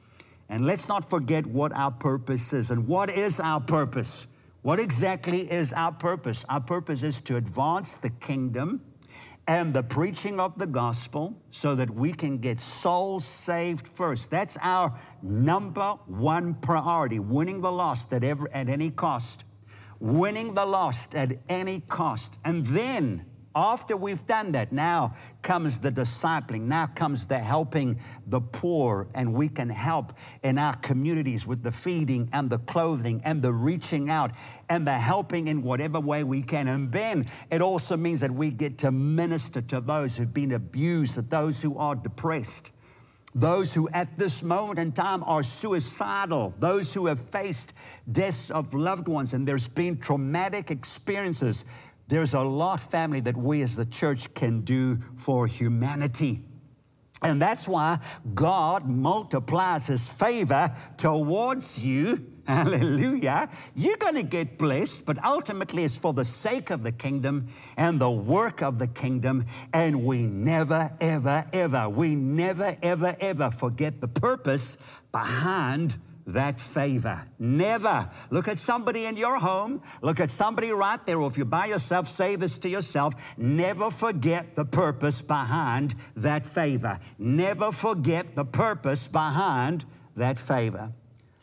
And 0.48 0.64
let's 0.64 0.88
not 0.88 1.08
forget 1.08 1.46
what 1.46 1.72
our 1.72 1.90
purpose 1.90 2.52
is. 2.52 2.70
And 2.70 2.86
what 2.86 3.10
is 3.10 3.40
our 3.40 3.60
purpose? 3.60 4.26
What 4.62 4.80
exactly 4.80 5.50
is 5.50 5.72
our 5.72 5.92
purpose? 5.92 6.44
Our 6.48 6.60
purpose 6.60 7.02
is 7.02 7.20
to 7.20 7.36
advance 7.36 7.94
the 7.94 8.10
kingdom 8.10 8.80
and 9.48 9.72
the 9.72 9.82
preaching 9.82 10.40
of 10.40 10.58
the 10.58 10.66
gospel 10.66 11.40
so 11.50 11.74
that 11.76 11.90
we 11.90 12.12
can 12.12 12.38
get 12.38 12.60
souls 12.60 13.24
saved 13.24 13.86
first. 13.86 14.30
That's 14.30 14.56
our 14.60 14.98
number 15.22 15.96
one 16.06 16.54
priority 16.54 17.20
winning 17.20 17.60
the 17.60 17.70
lost 17.70 18.12
at, 18.12 18.24
every, 18.24 18.50
at 18.52 18.68
any 18.68 18.90
cost. 18.90 19.44
Winning 20.00 20.54
the 20.54 20.66
lost 20.66 21.14
at 21.14 21.38
any 21.48 21.80
cost. 21.80 22.38
And 22.44 22.66
then 22.66 23.24
after 23.56 23.96
we've 23.96 24.24
done 24.26 24.52
that, 24.52 24.70
now 24.70 25.16
comes 25.40 25.78
the 25.78 25.90
discipling, 25.90 26.62
now 26.62 26.86
comes 26.86 27.24
the 27.26 27.38
helping 27.38 27.98
the 28.26 28.40
poor, 28.40 29.08
and 29.14 29.32
we 29.32 29.48
can 29.48 29.70
help 29.70 30.12
in 30.42 30.58
our 30.58 30.76
communities 30.76 31.46
with 31.46 31.62
the 31.62 31.72
feeding 31.72 32.28
and 32.34 32.50
the 32.50 32.58
clothing 32.58 33.22
and 33.24 33.40
the 33.40 33.52
reaching 33.52 34.10
out 34.10 34.30
and 34.68 34.86
the 34.86 34.92
helping 34.92 35.48
in 35.48 35.62
whatever 35.62 35.98
way 35.98 36.22
we 36.22 36.42
can. 36.42 36.68
And 36.68 36.92
then 36.92 37.24
it 37.50 37.62
also 37.62 37.96
means 37.96 38.20
that 38.20 38.30
we 38.30 38.50
get 38.50 38.76
to 38.78 38.90
minister 38.90 39.62
to 39.62 39.80
those 39.80 40.18
who've 40.18 40.34
been 40.34 40.52
abused, 40.52 41.14
to 41.14 41.22
those 41.22 41.62
who 41.62 41.78
are 41.78 41.94
depressed 41.94 42.72
those 43.36 43.74
who 43.74 43.86
at 43.90 44.16
this 44.18 44.42
moment 44.42 44.78
in 44.78 44.90
time 44.92 45.22
are 45.24 45.42
suicidal, 45.42 46.54
those 46.58 46.94
who 46.94 47.04
have 47.06 47.20
faced 47.20 47.74
deaths 48.10 48.50
of 48.50 48.72
loved 48.72 49.08
ones, 49.08 49.34
and 49.34 49.46
there's 49.46 49.68
been 49.68 49.98
traumatic 49.98 50.70
experiences 50.70 51.66
there's 52.08 52.34
a 52.34 52.40
lot, 52.40 52.80
family, 52.80 53.20
that 53.20 53.36
we 53.36 53.62
as 53.62 53.76
the 53.76 53.86
church 53.86 54.32
can 54.34 54.60
do 54.60 54.98
for 55.16 55.46
humanity. 55.46 56.42
And 57.22 57.40
that's 57.40 57.66
why 57.66 57.98
God 58.34 58.86
multiplies 58.86 59.86
his 59.86 60.08
favor 60.08 60.74
towards 60.96 61.82
you. 61.82 62.32
Hallelujah. 62.46 63.48
You're 63.74 63.96
going 63.96 64.14
to 64.14 64.22
get 64.22 64.58
blessed, 64.58 65.04
but 65.04 65.24
ultimately 65.24 65.82
it's 65.82 65.96
for 65.96 66.12
the 66.12 66.24
sake 66.24 66.70
of 66.70 66.84
the 66.84 66.92
kingdom 66.92 67.48
and 67.76 68.00
the 68.00 68.10
work 68.10 68.62
of 68.62 68.78
the 68.78 68.86
kingdom. 68.86 69.46
And 69.72 70.04
we 70.04 70.22
never, 70.22 70.92
ever, 71.00 71.46
ever, 71.52 71.88
we 71.88 72.14
never, 72.14 72.76
ever, 72.82 73.16
ever 73.18 73.50
forget 73.50 74.00
the 74.00 74.08
purpose 74.08 74.76
behind 75.10 75.96
that 76.26 76.60
favor. 76.60 77.24
Never. 77.38 78.10
Look 78.30 78.48
at 78.48 78.58
somebody 78.58 79.04
in 79.04 79.16
your 79.16 79.38
home. 79.38 79.82
Look 80.02 80.18
at 80.18 80.30
somebody 80.30 80.72
right 80.72 81.04
there. 81.06 81.20
Or 81.20 81.28
if 81.28 81.36
you're 81.36 81.46
by 81.46 81.66
yourself, 81.66 82.08
say 82.08 82.36
this 82.36 82.58
to 82.58 82.68
yourself. 82.68 83.14
Never 83.36 83.90
forget 83.90 84.56
the 84.56 84.64
purpose 84.64 85.22
behind 85.22 85.94
that 86.16 86.44
favor. 86.44 86.98
Never 87.18 87.70
forget 87.70 88.34
the 88.34 88.44
purpose 88.44 89.06
behind 89.06 89.84
that 90.16 90.38
favor. 90.38 90.92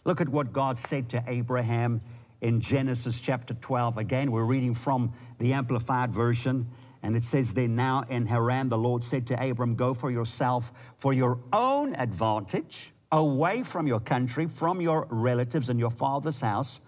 Look 0.03 0.19
at 0.19 0.27
what 0.27 0.51
God 0.51 0.77
said 0.77 1.09
to 1.09 1.23
Abraham 1.27 2.01
in 2.41 2.59
Genesis 2.59 3.21
chapter 3.21 3.53
12. 3.53 3.97
Again, 3.97 4.31
we're 4.31 4.43
reading 4.43 4.73
from 4.73 5.13
the 5.39 5.53
Amplified 5.53 6.11
Version. 6.11 6.67
And 7.01 7.15
it 7.15 7.23
says 7.23 7.53
Then 7.53 7.75
now 7.75 8.03
in 8.09 8.25
Haran, 8.25 8.67
the 8.67 8.77
Lord 8.77 9.03
said 9.03 9.27
to 9.27 9.49
Abram, 9.49 9.75
Go 9.75 9.93
for 9.93 10.11
yourself 10.11 10.73
for 10.97 11.13
your 11.13 11.39
own 11.53 11.95
advantage 11.95 12.92
away 13.13 13.62
from 13.62 13.86
your 13.86 14.00
country, 14.00 14.48
from 14.48 14.82
your 14.82 15.08
relatives 15.10 15.70
and 15.70 15.79
your 15.79 15.91
father's 15.91 16.41
house, 16.41 16.82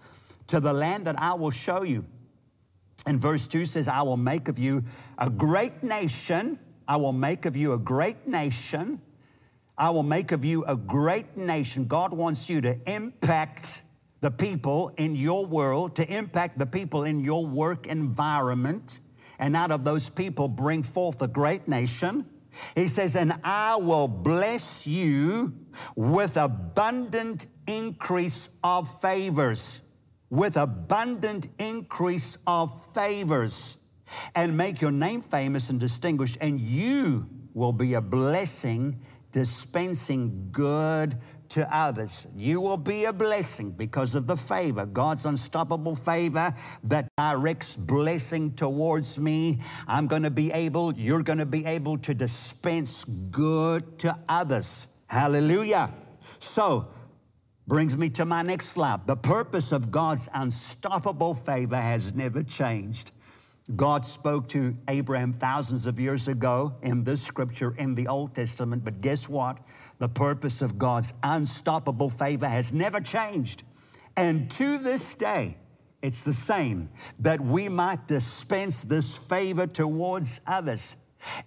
to 0.48 0.60
the 0.60 0.72
land 0.72 1.06
that 1.06 1.18
I 1.18 1.34
will 1.34 1.52
show 1.52 1.82
you. 1.82 2.04
And 3.06 3.20
verse 3.20 3.46
2 3.46 3.64
says, 3.64 3.86
I 3.86 4.02
will 4.02 4.16
make 4.16 4.48
of 4.48 4.58
you 4.58 4.84
a 5.18 5.30
great 5.30 5.84
nation. 5.84 6.58
I 6.88 6.96
will 6.96 7.12
make 7.12 7.46
of 7.46 7.56
you 7.56 7.72
a 7.72 7.78
great 7.78 8.26
nation. 8.26 9.00
I 9.78 9.90
will 9.90 10.02
make 10.02 10.32
of 10.32 10.44
you 10.44 10.64
a 10.64 10.74
great 10.74 11.36
nation. 11.36 11.84
God 11.86 12.12
wants 12.12 12.48
you 12.48 12.60
to 12.60 12.76
impact 12.90 13.82
the 14.20 14.30
people 14.30 14.92
in 14.96 15.14
your 15.14 15.46
world, 15.46 15.94
to 15.96 16.12
impact 16.12 16.58
the 16.58 16.66
people 16.66 17.04
in 17.04 17.20
your 17.20 17.46
work 17.46 17.86
environment, 17.86 18.98
and 19.38 19.54
out 19.54 19.70
of 19.70 19.84
those 19.84 20.10
people 20.10 20.48
bring 20.48 20.82
forth 20.82 21.22
a 21.22 21.28
great 21.28 21.68
nation. 21.68 22.24
He 22.74 22.88
says, 22.88 23.16
And 23.16 23.34
I 23.44 23.76
will 23.76 24.08
bless 24.08 24.86
you 24.86 25.54
with 25.94 26.36
abundant 26.36 27.46
increase 27.66 28.48
of 28.62 29.00
favors, 29.00 29.80
with 30.30 30.56
abundant 30.56 31.48
increase 31.58 32.38
of 32.46 32.86
favors, 32.94 33.76
and 34.34 34.56
make 34.56 34.80
your 34.80 34.92
name 34.92 35.20
famous 35.20 35.70
and 35.70 35.80
distinguished, 35.80 36.38
and 36.40 36.60
you 36.60 37.28
will 37.54 37.72
be 37.72 37.94
a 37.94 38.00
blessing 38.00 39.00
dispensing 39.36 40.48
good 40.50 41.18
to 41.50 41.74
others. 41.74 42.26
You 42.36 42.60
will 42.60 42.76
be 42.76 43.04
a 43.04 43.12
blessing 43.12 43.70
because 43.70 44.14
of 44.14 44.26
the 44.26 44.36
favor, 44.36 44.86
God's 44.86 45.26
unstoppable 45.26 45.94
favor 45.94 46.54
that 46.84 47.08
directs 47.16 47.76
blessing 47.76 48.52
towards 48.54 49.18
me. 49.18 49.60
I'm 49.86 50.06
going 50.06 50.22
to 50.22 50.30
be 50.30 50.52
able, 50.52 50.94
you're 50.94 51.22
going 51.22 51.38
to 51.38 51.46
be 51.46 51.64
able 51.64 51.98
to 51.98 52.14
dispense 52.14 53.04
good 53.30 53.98
to 54.00 54.18
others. 54.28 54.86
Hallelujah. 55.06 55.92
So, 56.38 56.88
brings 57.66 57.96
me 57.96 58.08
to 58.10 58.24
my 58.24 58.42
next 58.42 58.66
slide. 58.66 59.06
The 59.06 59.16
purpose 59.16 59.72
of 59.72 59.90
God's 59.90 60.28
unstoppable 60.32 61.34
favor 61.34 61.80
has 61.80 62.14
never 62.14 62.42
changed. 62.42 63.10
God 63.74 64.06
spoke 64.06 64.48
to 64.50 64.76
Abraham 64.86 65.32
thousands 65.32 65.86
of 65.86 65.98
years 65.98 66.28
ago 66.28 66.76
in 66.82 67.02
this 67.02 67.20
scripture 67.20 67.74
in 67.76 67.96
the 67.96 68.06
Old 68.06 68.32
Testament, 68.34 68.84
but 68.84 69.00
guess 69.00 69.28
what? 69.28 69.58
The 69.98 70.08
purpose 70.08 70.62
of 70.62 70.78
God's 70.78 71.12
unstoppable 71.22 72.10
favor 72.10 72.48
has 72.48 72.72
never 72.72 73.00
changed. 73.00 73.62
And 74.16 74.50
to 74.52 74.78
this 74.78 75.14
day, 75.14 75.56
it's 76.02 76.22
the 76.22 76.32
same 76.32 76.90
that 77.18 77.40
we 77.40 77.68
might 77.68 78.06
dispense 78.06 78.82
this 78.82 79.16
favor 79.16 79.66
towards 79.66 80.40
others. 80.46 80.96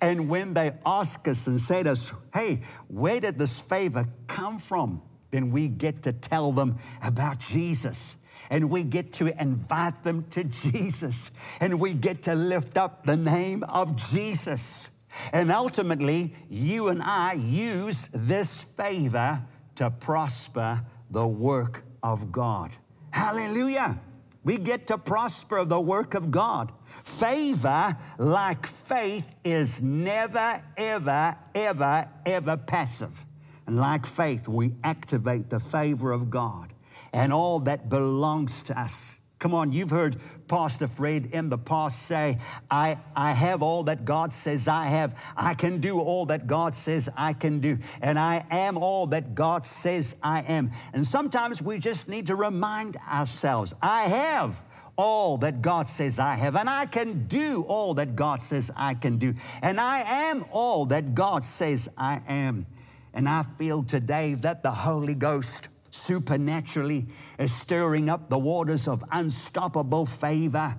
And 0.01 0.29
when 0.29 0.53
they 0.53 0.73
ask 0.85 1.27
us 1.27 1.47
and 1.47 1.61
say 1.61 1.83
to 1.83 1.91
us, 1.91 2.13
hey, 2.33 2.61
where 2.87 3.19
did 3.19 3.37
this 3.37 3.61
favor 3.61 4.07
come 4.27 4.59
from? 4.59 5.01
Then 5.31 5.51
we 5.51 5.67
get 5.67 6.03
to 6.03 6.13
tell 6.13 6.51
them 6.51 6.77
about 7.01 7.39
Jesus 7.39 8.15
and 8.49 8.69
we 8.69 8.83
get 8.83 9.13
to 9.13 9.27
invite 9.41 10.03
them 10.03 10.25
to 10.31 10.43
Jesus 10.43 11.31
and 11.59 11.79
we 11.79 11.93
get 11.93 12.23
to 12.23 12.35
lift 12.35 12.77
up 12.77 13.05
the 13.05 13.15
name 13.15 13.63
of 13.63 13.95
Jesus. 13.95 14.89
And 15.33 15.51
ultimately, 15.51 16.33
you 16.49 16.89
and 16.89 17.01
I 17.01 17.33
use 17.33 18.09
this 18.13 18.63
favor 18.63 19.41
to 19.75 19.89
prosper 19.89 20.81
the 21.09 21.27
work 21.27 21.83
of 22.03 22.31
God. 22.31 22.75
Hallelujah. 23.11 23.99
We 24.43 24.57
get 24.57 24.87
to 24.87 24.97
prosper 24.97 25.65
the 25.65 25.79
work 25.79 26.13
of 26.13 26.31
God. 26.31 26.71
Favor, 27.03 27.97
like 28.17 28.65
faith, 28.65 29.25
is 29.43 29.81
never, 29.81 30.63
ever, 30.77 31.35
ever, 31.53 32.07
ever 32.25 32.57
passive. 32.57 33.25
And 33.67 33.77
like 33.77 34.05
faith, 34.05 34.47
we 34.47 34.75
activate 34.83 35.49
the 35.49 35.59
favor 35.59 36.11
of 36.11 36.29
God 36.29 36.73
and 37.13 37.33
all 37.33 37.59
that 37.61 37.89
belongs 37.89 38.63
to 38.63 38.79
us. 38.79 39.18
Come 39.39 39.53
on, 39.53 39.71
you've 39.71 39.89
heard 39.89 40.17
Pastor 40.49 40.87
Fred 40.87 41.29
in 41.31 41.49
the 41.49 41.57
past 41.57 42.03
say, 42.03 42.39
I, 42.69 42.97
I 43.15 43.31
have 43.31 43.63
all 43.63 43.83
that 43.83 44.03
God 44.03 44.33
says 44.33 44.67
I 44.67 44.87
have. 44.87 45.15
I 45.37 45.53
can 45.53 45.79
do 45.79 45.99
all 46.01 46.25
that 46.25 46.45
God 46.45 46.75
says 46.75 47.07
I 47.15 47.31
can 47.31 47.61
do. 47.61 47.77
And 48.01 48.19
I 48.19 48.45
am 48.51 48.77
all 48.77 49.07
that 49.07 49.35
God 49.35 49.65
says 49.65 50.13
I 50.21 50.41
am. 50.41 50.71
And 50.91 51.07
sometimes 51.07 51.61
we 51.61 51.79
just 51.79 52.09
need 52.09 52.27
to 52.27 52.35
remind 52.35 52.97
ourselves, 53.09 53.73
I 53.81 54.03
have 54.03 54.61
all 54.97 55.37
that 55.37 55.61
God 55.61 55.87
says 55.87 56.19
I 56.19 56.35
have, 56.35 56.57
and 56.57 56.69
I 56.69 56.85
can 56.85 57.25
do 57.27 57.63
all 57.63 57.93
that 57.93 58.17
God 58.17 58.41
says 58.41 58.69
I 58.75 58.95
can 58.95 59.17
do, 59.17 59.33
and 59.61 59.79
I 59.79 60.01
am 60.01 60.43
all 60.51 60.87
that 60.87 61.15
God 61.15 61.45
says 61.45 61.87
I 61.97 62.21
am. 62.27 62.65
And 63.13 63.29
I 63.29 63.43
feel 63.43 63.83
today 63.83 64.33
that 64.33 64.61
the 64.61 64.71
Holy 64.71 65.15
Ghost 65.15 65.69
supernaturally 65.91 67.07
is 67.37 67.53
stirring 67.53 68.09
up 68.09 68.29
the 68.29 68.39
waters 68.39 68.87
of 68.87 69.03
unstoppable 69.11 70.05
favor. 70.05 70.75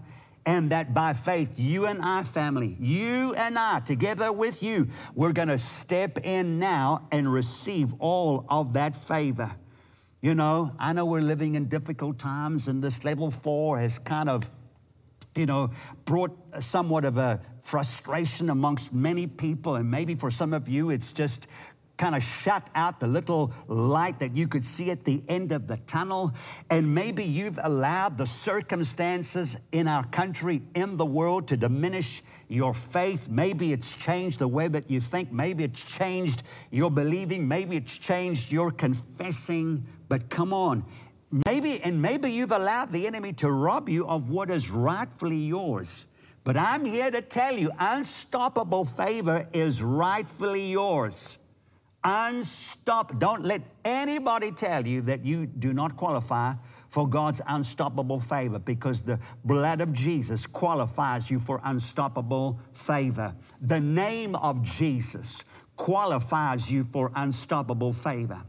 And 0.46 0.70
that 0.70 0.94
by 0.94 1.12
faith, 1.12 1.60
you 1.60 1.84
and 1.84 2.00
I, 2.00 2.24
family, 2.24 2.74
you 2.80 3.34
and 3.34 3.58
I, 3.58 3.80
together 3.80 4.32
with 4.32 4.62
you, 4.62 4.88
we're 5.14 5.32
going 5.32 5.48
to 5.48 5.58
step 5.58 6.18
in 6.24 6.58
now 6.58 7.06
and 7.12 7.30
receive 7.30 7.92
all 7.98 8.46
of 8.48 8.72
that 8.72 8.96
favor. 8.96 9.52
You 10.22 10.34
know, 10.34 10.72
I 10.78 10.94
know 10.94 11.04
we're 11.04 11.20
living 11.20 11.56
in 11.56 11.68
difficult 11.68 12.18
times, 12.18 12.68
and 12.68 12.82
this 12.82 13.04
level 13.04 13.30
four 13.30 13.78
has 13.78 13.98
kind 13.98 14.30
of, 14.30 14.50
you 15.34 15.44
know, 15.44 15.70
brought 16.06 16.36
somewhat 16.58 17.04
of 17.04 17.18
a 17.18 17.40
frustration 17.62 18.48
amongst 18.50 18.92
many 18.92 19.26
people. 19.26 19.76
And 19.76 19.90
maybe 19.90 20.14
for 20.14 20.30
some 20.30 20.54
of 20.54 20.68
you, 20.68 20.90
it's 20.90 21.12
just 21.12 21.48
kind 22.00 22.16
of 22.16 22.25
shut 22.25 22.66
out 22.75 22.99
the 22.99 23.07
little 23.07 23.52
light 23.69 24.19
that 24.21 24.35
you 24.35 24.49
could 24.49 24.64
see 24.64 24.90
at 24.90 25.04
the 25.04 25.23
end 25.28 25.52
of 25.52 25.66
the 25.66 25.76
tunnel. 25.87 26.33
And 26.71 26.95
maybe 26.95 27.23
you've 27.23 27.61
allowed 27.62 28.16
the 28.16 28.26
circumstances 28.26 29.59
in 29.71 29.87
our 29.87 30.04
country, 30.04 30.62
in 30.75 30.97
the 30.97 31.04
world, 31.04 31.47
to 31.49 31.59
diminish 31.59 32.23
your 32.49 32.73
faith. 32.73 33.28
Maybe 33.28 33.75
it's 33.75 33.95
changed 33.95 34.38
the 34.38 34.49
way 34.49 34.66
that 34.69 34.90
you 34.90 34.99
think. 34.99 35.30
Maybe 35.30 35.62
it's 35.62 35.83
changed 35.83 36.42
your 36.71 36.90
believing. 36.90 37.47
Maybe 37.47 37.76
it's 37.76 37.99
changed 37.99 38.50
your 38.50 38.71
confessing. 38.71 39.87
But 40.09 40.30
come 40.30 40.54
on. 40.54 40.87
Maybe, 41.45 41.83
and 41.83 42.00
maybe 42.00 42.33
you've 42.33 42.50
allowed 42.50 42.92
the 42.92 43.07
enemy 43.07 43.35
to 43.35 43.50
rob 43.50 43.90
you 43.90 44.07
of 44.07 44.30
what 44.30 44.50
is 44.50 44.71
rightfully 44.71 45.37
yours. 45.37 46.07
But 46.45 46.57
I'm 46.57 46.87
here 46.87 47.11
to 47.11 47.21
tell 47.21 47.59
you 47.59 47.71
unstoppable 47.78 48.87
favor 48.87 49.47
is 49.52 49.83
rightfully 49.83 50.71
yours. 50.71 51.37
Unstop. 52.02 53.19
Don't 53.19 53.45
let 53.45 53.62
anybody 53.85 54.52
tell 54.52 54.87
you 54.87 55.02
that 55.02 55.25
you 55.25 55.47
do 55.47 55.73
not 55.73 55.97
qualify 55.97 56.54
for 56.88 57.09
God's 57.09 57.40
unstoppable 57.47 58.21
favor 58.21 58.59
because 58.59 59.02
the 59.02 59.19
blood 59.45 59.80
of 59.80 59.92
Jesus 59.92 60.47
qualifies 60.47 61.30
you 61.30 61.38
for 61.38 61.61
unstoppable 61.62 62.59
favor. 62.73 63.35
The 63.61 63.80
name 63.80 64.35
of 64.35 64.62
Jesus 64.62 65.45
qualifies 65.76 66.71
you 66.71 66.85
for 66.85 67.12
unstoppable 67.14 67.92
favor. 67.92 68.42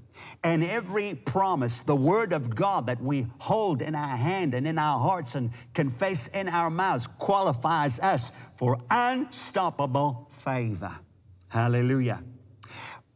And 0.43 0.63
every 0.63 1.15
promise, 1.15 1.81
the 1.81 1.95
word 1.95 2.33
of 2.33 2.55
God 2.55 2.87
that 2.87 3.01
we 3.01 3.27
hold 3.39 3.81
in 3.81 3.95
our 3.95 4.17
hand 4.17 4.53
and 4.53 4.67
in 4.67 4.77
our 4.77 4.99
hearts 4.99 5.35
and 5.35 5.51
confess 5.73 6.27
in 6.27 6.49
our 6.49 6.69
mouths, 6.69 7.07
qualifies 7.19 7.99
us 7.99 8.31
for 8.55 8.79
unstoppable 8.89 10.29
favor. 10.31 10.95
Hallelujah. 11.47 12.23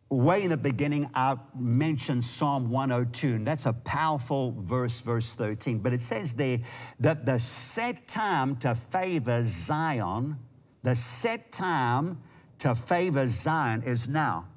Way 0.10 0.44
in 0.44 0.52
the 0.52 0.58
beginning, 0.58 1.10
I 1.16 1.36
mentioned 1.58 2.24
Psalm 2.24 2.70
102, 2.70 3.36
and 3.36 3.48
that's 3.48 3.66
a 3.66 3.74
powerful 3.74 4.56
verse, 4.60 5.02
verse 5.02 5.34
13. 5.34 5.80
But 5.80 5.94
it 5.94 6.02
says 6.02 6.34
there 6.34 6.60
that 7.00 7.26
the 7.26 7.40
set 7.40 8.08
time 8.08 8.56
to 8.58 8.76
favor 8.76 9.44
Zion, 9.44 10.38
the 10.84 10.96
set 10.96 11.52
time 11.52 12.22
to 12.60 12.76
favor 12.76 13.28
Zion 13.28 13.82
is 13.82 14.08
now. 14.08 14.48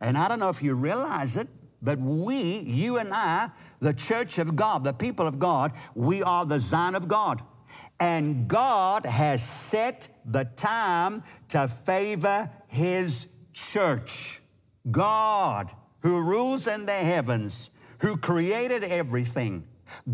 And 0.00 0.16
I 0.16 0.28
don't 0.28 0.40
know 0.40 0.48
if 0.48 0.62
you 0.62 0.74
realize 0.74 1.36
it, 1.36 1.48
but 1.82 1.98
we, 1.98 2.60
you 2.60 2.96
and 2.96 3.12
I, 3.12 3.50
the 3.80 3.92
church 3.92 4.38
of 4.38 4.56
God, 4.56 4.82
the 4.82 4.94
people 4.94 5.26
of 5.26 5.38
God, 5.38 5.72
we 5.94 6.22
are 6.22 6.46
the 6.46 6.58
Zion 6.58 6.94
of 6.94 7.06
God. 7.06 7.42
And 8.00 8.48
God 8.48 9.04
has 9.04 9.46
set 9.46 10.08
the 10.24 10.44
time 10.44 11.22
to 11.48 11.68
favor 11.68 12.50
His 12.66 13.26
church. 13.52 14.40
God, 14.90 15.72
who 16.00 16.20
rules 16.20 16.66
in 16.66 16.86
the 16.86 16.92
heavens, 16.92 17.70
who 17.98 18.16
created 18.16 18.84
everything, 18.84 19.64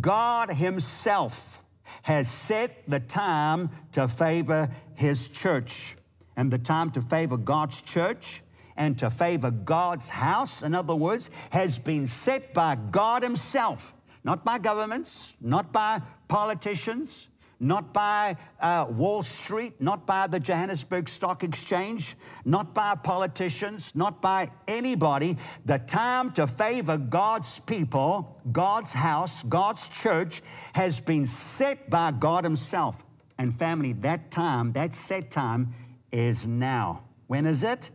God 0.01 0.51
Himself 0.51 1.63
has 2.03 2.31
set 2.31 2.89
the 2.89 3.01
time 3.01 3.71
to 3.93 4.09
favor 4.09 4.71
His 4.95 5.29
church. 5.29 5.97
And 6.37 6.51
the 6.51 6.59
time 6.59 6.91
to 6.93 7.03
favor 7.03 7.37
God's 7.37 7.83
church 7.83 8.43
and 8.77 8.99
to 8.99 9.11
favor 9.11 9.51
God's 9.51 10.09
house, 10.09 10.63
in 10.63 10.75
other 10.75 10.95
words, 10.95 11.29
has 11.51 11.79
been 11.79 12.07
set 12.07 12.55
by 12.55 12.77
God 12.77 13.23
Himself, 13.23 13.95
not 14.25 14.45
by 14.45 14.59
governments, 14.59 15.35
not 15.41 15.73
by 15.73 16.01
politicians, 16.29 17.29
not 17.63 17.93
by 17.93 18.37
uh, 18.61 18.87
Wall 18.91 19.23
Street, 19.23 19.81
not 19.81 20.05
by 20.05 20.27
the 20.27 20.41
Johannesburg 20.41 21.09
Stock 21.09 21.45
Exchange, 21.45 22.17
not 22.45 22.75
by 22.75 22.97
politicians, 22.97 23.93
not 23.95 24.21
by 24.21 24.51
anybody. 24.67 25.39
The 25.65 25.79
time 25.79 26.33
to 26.33 26.47
favor 26.47 26.99
God's 26.99 27.61
people, 27.61 28.41
God's 28.51 28.93
house, 28.93 29.43
God's 29.45 29.89
church 29.89 30.43
has 30.75 31.01
been 31.01 31.27
set 31.27 31.89
by 31.89 32.11
God 32.11 32.45
Himself. 32.45 33.05
And 33.39 33.57
family, 33.57 33.93
that 33.95 34.31
time, 34.31 34.73
that 34.73 34.95
set 34.95 35.31
time 35.31 35.75
is 36.11 36.47
now. 36.47 37.05
When 37.29 37.47
is 37.47 37.63
it? 37.63 37.91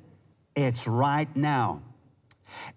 It's 0.55 0.87
right 0.87 1.33
now. 1.35 1.83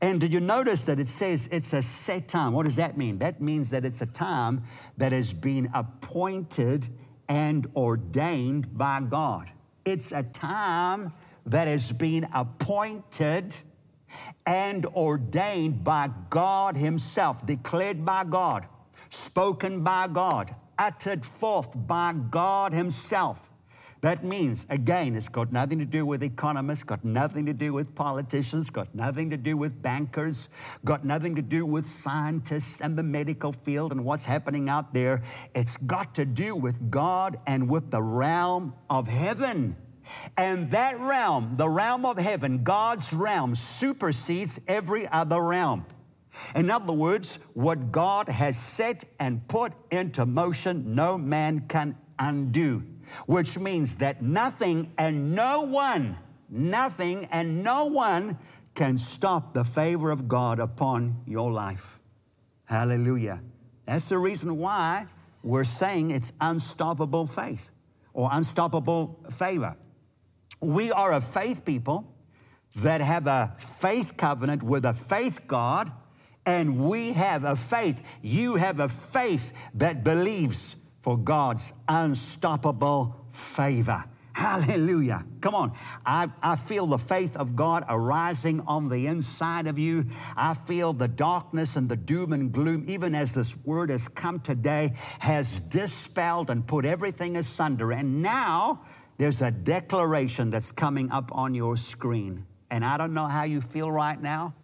And 0.01 0.21
did 0.21 0.33
you 0.33 0.41
notice 0.41 0.85
that 0.87 0.99
it 0.99 1.09
says 1.09 1.49
it's 1.53 1.73
a 1.73 1.83
set 1.83 2.29
time? 2.29 2.53
What 2.53 2.65
does 2.65 2.77
that 2.77 2.97
mean? 2.97 3.19
That 3.19 3.41
means 3.41 3.71
that 3.71 3.85
it's 3.85 4.01
a 4.01 4.07
time 4.07 4.63
that 4.97 5.13
has 5.13 5.33
been 5.33 5.71
appointed 5.75 6.89
and 7.29 7.67
ordained 7.77 8.77
by 8.77 9.01
God. 9.01 9.51
It's 9.85 10.13
a 10.13 10.23
time 10.23 11.13
that 11.47 11.69
has 11.69 11.93
been 11.93 12.29
appointed 12.33 13.55
and 14.47 14.87
ordained 14.87 15.85
by 15.85 16.11
God 16.29 16.77
Himself, 16.77 17.47
declared 17.47 18.05
by 18.05 18.25
God, 18.25 18.67
spoken 19.11 19.83
by 19.83 20.09
God, 20.09 20.55
uttered 20.79 21.25
forth 21.25 21.71
by 21.75 22.13
God 22.13 22.73
Himself. 22.73 23.50
That 24.01 24.25
means, 24.25 24.65
again, 24.71 25.15
it's 25.15 25.29
got 25.29 25.53
nothing 25.53 25.79
to 25.79 25.85
do 25.85 26.07
with 26.07 26.23
economists, 26.23 26.85
got 26.85 27.05
nothing 27.05 27.45
to 27.47 27.53
do 27.53 27.75
with 27.75 27.95
politicians, 27.95 28.71
got 28.71 28.95
nothing 28.95 29.29
to 29.29 29.37
do 29.37 29.59
with 29.59 29.83
bankers, 29.83 30.49
got 30.87 31.05
nothing 31.05 31.37
to 31.37 31.43
do 31.43 31.67
with 31.67 31.87
scientists 31.87 32.81
and 32.81 32.97
the 32.97 33.03
medical 33.03 33.53
field 33.53 33.93
and 33.93 34.03
what's 34.03 34.25
happening 34.25 34.71
out 34.71 34.95
there. 34.95 35.23
It's 35.55 35.77
got 35.77 36.15
to 36.15 36.25
do 36.25 36.57
with 36.57 36.91
God 36.91 37.39
and 37.47 37.69
with 37.69 37.91
the 37.91 38.03
realm 38.03 38.73
of 38.89 39.07
heaven. 39.07 39.77
And 40.35 40.71
that 40.71 40.99
realm, 40.99 41.57
the 41.59 41.69
realm 41.69 42.07
of 42.07 42.17
heaven, 42.17 42.65
God's 42.65 43.13
realm, 43.13 43.55
supersedes 43.55 44.59
every 44.67 45.07
other 45.09 45.43
realm. 45.43 45.85
In 46.55 46.71
other 46.71 46.95
words, 46.95 47.39
what 47.53 47.93
God 47.93 48.31
has 48.31 48.57
set 48.57 49.05
and 49.19 49.47
put 49.47 49.75
into 49.91 50.25
motion, 50.25 50.95
no 50.95 51.19
man 51.19 51.67
can 51.69 51.97
undo 52.19 52.83
which 53.27 53.59
means 53.59 53.97
that 53.97 54.23
nothing 54.23 54.93
and 54.99 55.35
no 55.35 55.63
one, 55.63 56.17
nothing 56.49 57.27
and 57.31 57.63
no 57.63 57.87
one 57.87 58.39
can 58.75 58.99
stop 58.99 59.55
the 59.55 59.65
favor 59.65 60.11
of 60.11 60.29
God 60.29 60.59
upon 60.59 61.23
your 61.27 61.53
life. 61.53 61.99
Hallelujah. 62.65 63.41
That's 63.87 64.09
the 64.09 64.19
reason 64.19 64.59
why 64.59 65.07
we're 65.43 65.65
saying 65.65 66.13
it's 66.13 66.33
unstoppable 66.41 67.27
faith 67.27 67.69
or 68.13 68.29
unstoppable 68.33 69.19
favor. 69.31 69.77
We 70.61 70.93
are 70.93 71.13
a 71.13 71.21
faith 71.21 71.65
people 71.65 72.15
that 72.77 73.01
have 73.01 73.27
a 73.27 73.57
faith 73.59 74.17
covenant 74.17 74.63
with 74.63 74.85
a 74.85 74.95
faith 74.95 75.47
God, 75.47 75.91
and 76.47 76.85
we 76.85 77.13
have 77.13 77.45
a 77.45 77.57
faith. 77.57 78.03
You 78.23 78.57
have 78.57 78.81
a 78.81 78.89
faith 78.89 79.53
that 79.75 80.05
believes 80.05 80.77
for 81.03 81.17
God's 81.17 81.73
unstoppable 81.89 83.17
favor. 83.31 84.05
Hallelujah. 84.33 85.27
Come 85.41 85.55
on. 85.55 85.73
I, 86.07 86.29
I 86.43 86.57
feel 86.57 86.87
the 86.87 86.99
faith 86.99 87.37
of 87.37 87.57
God 87.57 87.85
arising 87.89 88.63
on 88.67 88.89
the 88.89 89.07
inside 89.07 89.67
of 89.67 89.79
you. 89.79 90.07
I 90.37 90.55
feel 90.55 90.93
the 90.93 91.09
darkness 91.09 91.77
and 91.77 91.89
the 91.89 91.97
doom 91.97 92.33
and 92.33 92.51
gloom, 92.51 92.85
even 92.89 93.15
as 93.15 93.35
this 93.35 93.57
word 93.65 93.91
has 93.91 94.09
come 94.09 94.41
today, 94.41 94.95
has 95.19 95.61
dispelled 95.61 96.49
and 96.49 96.67
put 96.67 96.87
everything 96.87 97.37
asunder. 97.37 97.93
And 97.93 98.23
now 98.23 98.83
there's 99.19 99.43
a 99.43 99.51
declaration 99.51 100.49
that's 100.49 100.73
coming 100.73 101.11
up 101.11 101.31
on 101.35 101.55
your 101.55 101.77
screen. 101.77 102.47
And 102.71 102.85
I 102.85 102.97
don't 102.97 103.13
know 103.13 103.27
how 103.27 103.43
you 103.43 103.61
feel 103.61 103.91
right 103.91 104.21
now, 104.21 104.55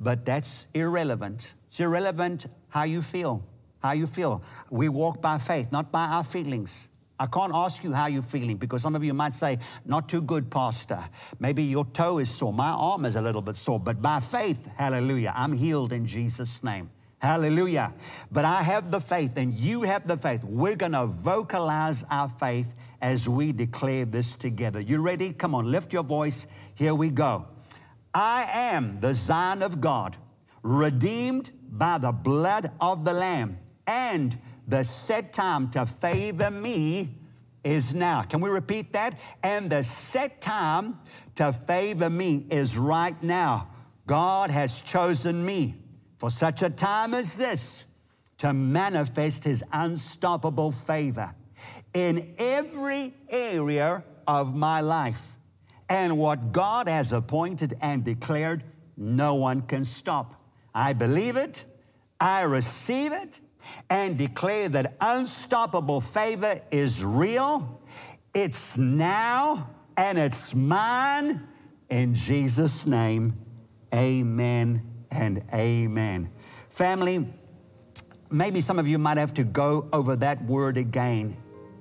but 0.00 0.24
that's 0.24 0.66
irrelevant. 0.74 1.52
It's 1.66 1.78
irrelevant 1.78 2.46
how 2.68 2.84
you 2.84 3.02
feel 3.02 3.44
how 3.82 3.92
you 3.92 4.06
feel. 4.06 4.42
We 4.70 4.88
walk 4.88 5.20
by 5.20 5.38
faith, 5.38 5.72
not 5.72 5.90
by 5.90 6.06
our 6.06 6.24
feelings. 6.24 6.88
I 7.18 7.26
can't 7.26 7.52
ask 7.54 7.84
you 7.84 7.92
how 7.92 8.06
you're 8.06 8.22
feeling 8.22 8.56
because 8.56 8.80
some 8.80 8.96
of 8.96 9.04
you 9.04 9.12
might 9.12 9.34
say, 9.34 9.58
Not 9.84 10.08
too 10.08 10.22
good, 10.22 10.50
Pastor. 10.50 11.04
Maybe 11.38 11.62
your 11.62 11.84
toe 11.84 12.18
is 12.18 12.30
sore. 12.30 12.52
My 12.52 12.70
arm 12.70 13.04
is 13.04 13.16
a 13.16 13.20
little 13.20 13.42
bit 13.42 13.56
sore. 13.56 13.78
But 13.78 14.00
by 14.00 14.20
faith, 14.20 14.66
hallelujah, 14.76 15.34
I'm 15.36 15.52
healed 15.52 15.92
in 15.92 16.06
Jesus' 16.06 16.64
name. 16.64 16.88
Hallelujah. 17.18 17.92
But 18.32 18.46
I 18.46 18.62
have 18.62 18.90
the 18.90 19.00
faith 19.00 19.36
and 19.36 19.52
you 19.52 19.82
have 19.82 20.08
the 20.08 20.16
faith. 20.16 20.42
We're 20.42 20.76
going 20.76 20.92
to 20.92 21.04
vocalize 21.04 22.02
our 22.10 22.30
faith 22.30 22.72
as 23.02 23.28
we 23.28 23.52
declare 23.52 24.06
this 24.06 24.34
together. 24.34 24.80
You 24.80 25.02
ready? 25.02 25.34
Come 25.34 25.54
on, 25.54 25.70
lift 25.70 25.92
your 25.92 26.02
voice. 26.02 26.46
Here 26.74 26.94
we 26.94 27.10
go. 27.10 27.46
I 28.14 28.48
am 28.50 28.98
the 29.00 29.14
Zion 29.14 29.62
of 29.62 29.82
God, 29.82 30.16
redeemed 30.62 31.50
by 31.70 31.98
the 31.98 32.12
blood 32.12 32.70
of 32.80 33.04
the 33.04 33.12
Lamb 33.12 33.58
and 33.90 34.38
the 34.68 34.84
set 34.84 35.32
time 35.32 35.68
to 35.70 35.84
favor 35.84 36.48
me 36.48 37.16
is 37.64 37.92
now. 37.92 38.22
Can 38.22 38.40
we 38.40 38.48
repeat 38.48 38.92
that? 38.92 39.18
And 39.42 39.68
the 39.68 39.82
set 39.82 40.40
time 40.40 41.00
to 41.34 41.52
favor 41.52 42.08
me 42.08 42.46
is 42.50 42.78
right 42.78 43.20
now. 43.20 43.68
God 44.06 44.50
has 44.50 44.80
chosen 44.80 45.44
me 45.44 45.74
for 46.18 46.30
such 46.30 46.62
a 46.62 46.70
time 46.70 47.14
as 47.14 47.34
this 47.34 47.84
to 48.38 48.52
manifest 48.52 49.42
his 49.42 49.64
unstoppable 49.72 50.70
favor 50.70 51.34
in 51.92 52.32
every 52.38 53.12
area 53.28 54.04
of 54.24 54.54
my 54.54 54.80
life. 54.80 55.36
And 55.88 56.16
what 56.16 56.52
God 56.52 56.86
has 56.86 57.12
appointed 57.12 57.76
and 57.80 58.04
declared, 58.04 58.62
no 58.96 59.34
one 59.34 59.62
can 59.62 59.84
stop. 59.84 60.40
I 60.72 60.92
believe 60.92 61.34
it, 61.34 61.64
I 62.20 62.42
receive 62.42 63.10
it, 63.10 63.40
and 63.88 64.16
declare 64.16 64.68
that 64.70 64.96
unstoppable 65.00 66.00
favor 66.00 66.60
is 66.70 67.04
real, 67.04 67.80
It's 68.32 68.76
now 68.76 69.70
and 69.96 70.16
it's 70.18 70.54
mine. 70.54 71.46
In 71.88 72.14
Jesus' 72.14 72.86
name, 72.86 73.34
amen 73.92 74.82
and 75.10 75.42
amen. 75.52 76.30
Family, 76.68 77.26
maybe 78.30 78.60
some 78.60 78.78
of 78.78 78.86
you 78.86 78.98
might 78.98 79.16
have 79.16 79.34
to 79.34 79.44
go 79.44 79.88
over 79.92 80.14
that 80.16 80.44
word 80.44 80.76
again. 80.76 81.36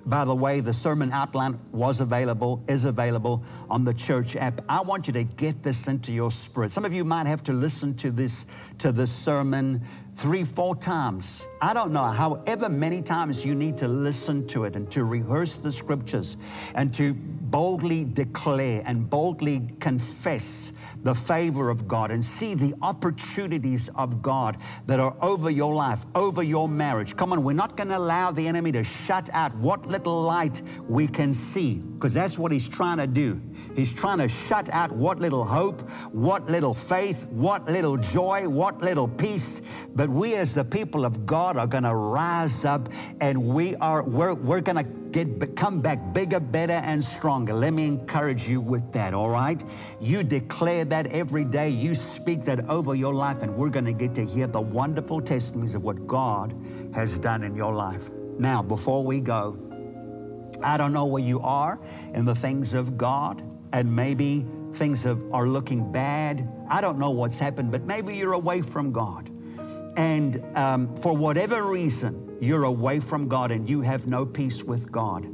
By 0.05 0.25
the 0.25 0.33
way, 0.33 0.59
the 0.59 0.73
sermon 0.73 1.11
outline 1.11 1.59
was 1.71 1.99
available, 1.99 2.63
is 2.67 2.85
available 2.85 3.43
on 3.69 3.83
the 3.85 3.93
church 3.93 4.35
app. 4.35 4.61
I 4.67 4.81
want 4.81 5.05
you 5.05 5.13
to 5.13 5.23
get 5.23 5.61
this 5.61 5.87
into 5.87 6.11
your 6.11 6.31
spirit. 6.31 6.71
Some 6.71 6.83
of 6.83 6.93
you 6.93 7.03
might 7.03 7.27
have 7.27 7.43
to 7.43 7.53
listen 7.53 7.95
to 7.97 8.09
this 8.09 8.47
to 8.79 8.91
this 8.91 9.11
sermon 9.11 9.85
three, 10.15 10.45
four 10.45 10.75
times. 10.75 11.45
I 11.61 11.73
don't 11.73 11.91
know, 11.91 12.05
however 12.05 12.69
many 12.69 13.01
times 13.01 13.43
you 13.43 13.53
need 13.53 13.77
to 13.79 13.87
listen 13.87 14.47
to 14.47 14.63
it 14.63 14.77
and 14.77 14.89
to 14.91 15.03
rehearse 15.03 15.57
the 15.57 15.71
scriptures 15.73 16.37
and 16.73 16.93
to 16.93 17.13
boldly 17.13 18.05
declare 18.05 18.81
and 18.85 19.09
boldly 19.09 19.67
confess 19.81 20.71
the 21.03 21.15
favor 21.15 21.69
of 21.69 21.87
God 21.87 22.11
and 22.11 22.23
see 22.23 22.53
the 22.53 22.73
opportunities 22.81 23.89
of 23.95 24.21
God 24.21 24.57
that 24.85 24.99
are 24.99 25.15
over 25.21 25.49
your 25.49 25.73
life, 25.73 26.05
over 26.13 26.43
your 26.43 26.67
marriage. 26.67 27.15
Come 27.15 27.31
on, 27.31 27.43
we're 27.43 27.53
not 27.53 27.77
going 27.77 27.89
to 27.89 27.97
allow 27.97 28.31
the 28.31 28.45
enemy 28.47 28.71
to 28.73 28.83
shut 28.83 29.29
out 29.31 29.55
what 29.55 29.85
little 29.87 30.21
light 30.21 30.61
we 30.87 31.07
can 31.07 31.33
see 31.33 31.75
because 31.75 32.13
that's 32.13 32.37
what 32.37 32.51
he's 32.51 32.67
trying 32.67 32.97
to 32.97 33.07
do. 33.07 33.41
He's 33.75 33.93
trying 33.93 34.17
to 34.17 34.27
shut 34.27 34.69
out 34.69 34.91
what 34.91 35.19
little 35.19 35.45
hope, 35.45 35.81
what 36.11 36.49
little 36.49 36.73
faith, 36.73 37.27
what 37.27 37.65
little 37.65 37.97
joy, 37.97 38.47
what 38.47 38.81
little 38.81 39.07
peace. 39.07 39.61
But 39.95 40.09
we 40.09 40.35
as 40.35 40.53
the 40.53 40.65
people 40.65 41.05
of 41.05 41.25
God 41.25 41.48
are 41.57 41.67
going 41.67 41.83
to 41.83 41.95
rise 41.95 42.65
up 42.65 42.89
and 43.19 43.41
we 43.43 43.75
are 43.77 44.03
we're, 44.03 44.33
we're 44.33 44.61
going 44.61 44.77
to 44.77 44.99
get 45.11 45.55
come 45.55 45.81
back 45.81 46.13
bigger, 46.13 46.39
better, 46.39 46.73
and 46.73 47.03
stronger. 47.03 47.53
Let 47.53 47.73
me 47.73 47.85
encourage 47.85 48.47
you 48.47 48.61
with 48.61 48.91
that, 48.93 49.13
all 49.13 49.29
right? 49.29 49.61
You 49.99 50.23
declare 50.23 50.85
that 50.85 51.07
every 51.07 51.43
day. 51.43 51.69
You 51.69 51.95
speak 51.95 52.45
that 52.45 52.69
over 52.69 52.95
your 52.95 53.13
life, 53.13 53.41
and 53.41 53.55
we're 53.55 53.69
going 53.69 53.85
to 53.85 53.93
get 53.93 54.15
to 54.15 54.25
hear 54.25 54.47
the 54.47 54.61
wonderful 54.61 55.21
testimonies 55.21 55.75
of 55.75 55.83
what 55.83 56.07
God 56.07 56.55
has 56.93 57.19
done 57.19 57.43
in 57.43 57.55
your 57.55 57.73
life. 57.73 58.09
Now, 58.37 58.61
before 58.61 59.03
we 59.03 59.19
go, 59.19 59.57
I 60.61 60.77
don't 60.77 60.93
know 60.93 61.05
where 61.05 61.23
you 61.23 61.39
are 61.41 61.79
in 62.13 62.25
the 62.25 62.35
things 62.35 62.73
of 62.73 62.97
God, 62.97 63.43
and 63.73 63.93
maybe 63.93 64.45
things 64.73 65.03
have, 65.03 65.19
are 65.33 65.47
looking 65.47 65.91
bad. 65.91 66.47
I 66.69 66.81
don't 66.81 66.99
know 66.99 67.11
what's 67.11 67.39
happened, 67.39 67.71
but 67.71 67.83
maybe 67.83 68.15
you're 68.15 68.33
away 68.33 68.61
from 68.61 68.91
God. 68.91 69.29
And 69.95 70.43
um, 70.55 70.95
for 70.97 71.15
whatever 71.15 71.63
reason, 71.63 72.37
you're 72.39 72.63
away 72.63 72.99
from 72.99 73.27
God 73.27 73.51
and 73.51 73.69
you 73.69 73.81
have 73.81 74.07
no 74.07 74.25
peace 74.25 74.63
with 74.63 74.91
God. 74.91 75.25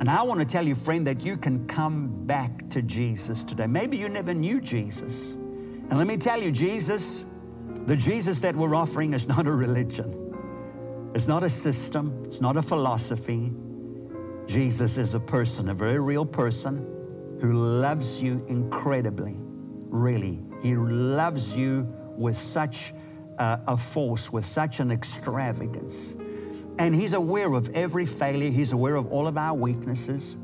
And 0.00 0.08
I 0.08 0.22
want 0.22 0.40
to 0.40 0.46
tell 0.46 0.66
you, 0.66 0.74
friend, 0.74 1.06
that 1.06 1.20
you 1.20 1.36
can 1.36 1.66
come 1.66 2.24
back 2.26 2.70
to 2.70 2.80
Jesus 2.80 3.44
today. 3.44 3.66
Maybe 3.66 3.98
you 3.98 4.08
never 4.08 4.32
knew 4.32 4.60
Jesus. 4.60 5.32
And 5.32 5.98
let 5.98 6.06
me 6.06 6.16
tell 6.16 6.40
you, 6.40 6.50
Jesus, 6.50 7.26
the 7.86 7.96
Jesus 7.96 8.40
that 8.40 8.56
we're 8.56 8.74
offering 8.74 9.12
is 9.12 9.28
not 9.34 9.46
a 9.46 9.52
religion, 9.52 10.16
it's 11.14 11.26
not 11.26 11.42
a 11.42 11.50
system, 11.50 12.22
it's 12.24 12.40
not 12.40 12.56
a 12.56 12.62
philosophy. 12.62 13.52
Jesus 14.46 14.96
is 14.96 15.14
a 15.14 15.20
person, 15.20 15.68
a 15.68 15.74
very 15.74 16.00
real 16.00 16.24
person 16.24 16.78
who 17.40 17.52
loves 17.52 18.20
you 18.20 18.44
incredibly, 18.48 19.36
really. 19.38 20.40
He 20.62 20.74
loves 20.74 21.54
you 21.54 21.86
with 22.16 22.38
such 22.38 22.92
a 23.40 23.76
force, 23.76 24.30
with 24.30 24.46
such 24.46 24.80
an 24.80 24.90
extravagance. 24.90 26.14
And 26.78 26.94
He's 26.94 27.14
aware 27.14 27.52
of 27.52 27.74
every 27.74 28.06
failure, 28.06 28.50
He's 28.50 28.72
aware 28.72 28.96
of 28.96 29.10
all 29.12 29.26
of 29.26 29.36
our 29.36 29.54
weaknesses. 29.54 30.36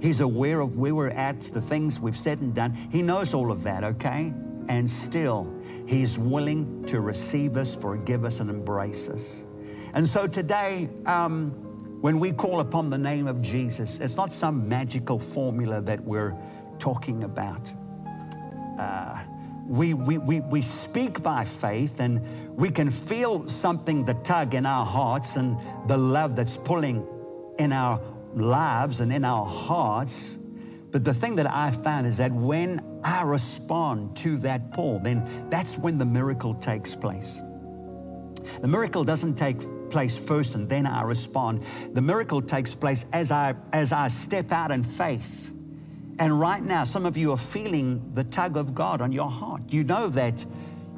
He's 0.00 0.20
aware 0.20 0.60
of 0.60 0.76
where 0.76 0.94
we're 0.94 1.10
at, 1.10 1.40
the 1.42 1.62
things 1.62 2.00
we've 2.00 2.16
said 2.16 2.40
and 2.40 2.52
done. 2.52 2.72
He 2.90 3.02
knows 3.02 3.34
all 3.34 3.52
of 3.52 3.62
that, 3.62 3.84
okay? 3.84 4.32
And 4.68 4.90
still, 4.90 5.52
He's 5.86 6.18
willing 6.18 6.84
to 6.86 7.00
receive 7.00 7.56
us, 7.56 7.74
forgive 7.74 8.24
us, 8.24 8.40
and 8.40 8.50
embrace 8.50 9.08
us. 9.08 9.42
And 9.94 10.08
so 10.08 10.26
today, 10.26 10.88
um, 11.06 11.50
when 12.00 12.18
we 12.18 12.32
call 12.32 12.60
upon 12.60 12.90
the 12.90 12.98
name 12.98 13.28
of 13.28 13.40
Jesus, 13.42 14.00
it's 14.00 14.16
not 14.16 14.32
some 14.32 14.68
magical 14.68 15.18
formula 15.18 15.80
that 15.82 16.02
we're 16.02 16.34
talking 16.78 17.22
about. 17.22 17.72
Uh, 18.78 19.18
we, 19.68 19.94
we, 19.94 20.18
we, 20.18 20.40
we 20.40 20.62
speak 20.62 21.22
by 21.22 21.44
faith 21.44 22.00
and 22.00 22.20
we 22.54 22.70
can 22.70 22.90
feel 22.90 23.48
something, 23.48 24.04
the 24.04 24.14
tug 24.14 24.54
in 24.54 24.66
our 24.66 24.84
hearts 24.84 25.36
and 25.36 25.56
the 25.88 25.96
love 25.96 26.36
that's 26.36 26.56
pulling 26.56 27.06
in 27.58 27.72
our 27.72 28.00
lives 28.34 29.00
and 29.00 29.12
in 29.12 29.24
our 29.24 29.44
hearts. 29.44 30.36
But 30.90 31.04
the 31.04 31.14
thing 31.14 31.36
that 31.36 31.50
I 31.50 31.70
found 31.70 32.06
is 32.06 32.18
that 32.18 32.32
when 32.32 33.00
I 33.02 33.22
respond 33.22 34.16
to 34.18 34.38
that 34.38 34.72
pull, 34.72 34.98
then 34.98 35.46
that's 35.48 35.78
when 35.78 35.98
the 35.98 36.04
miracle 36.04 36.54
takes 36.54 36.94
place. 36.94 37.38
The 38.60 38.68
miracle 38.68 39.04
doesn't 39.04 39.36
take 39.36 39.90
place 39.90 40.16
first 40.16 40.54
and 40.54 40.68
then 40.68 40.86
I 40.86 41.02
respond. 41.02 41.62
The 41.92 42.02
miracle 42.02 42.42
takes 42.42 42.74
place 42.74 43.04
as 43.12 43.30
I, 43.30 43.54
as 43.72 43.92
I 43.92 44.08
step 44.08 44.52
out 44.52 44.70
in 44.70 44.82
faith 44.82 45.52
and 46.18 46.38
right 46.38 46.62
now, 46.62 46.84
some 46.84 47.06
of 47.06 47.16
you 47.16 47.32
are 47.32 47.38
feeling 47.38 48.12
the 48.14 48.24
tug 48.24 48.56
of 48.56 48.74
God 48.74 49.00
on 49.00 49.12
your 49.12 49.30
heart. 49.30 49.62
You 49.70 49.84
know 49.84 50.08
that 50.10 50.44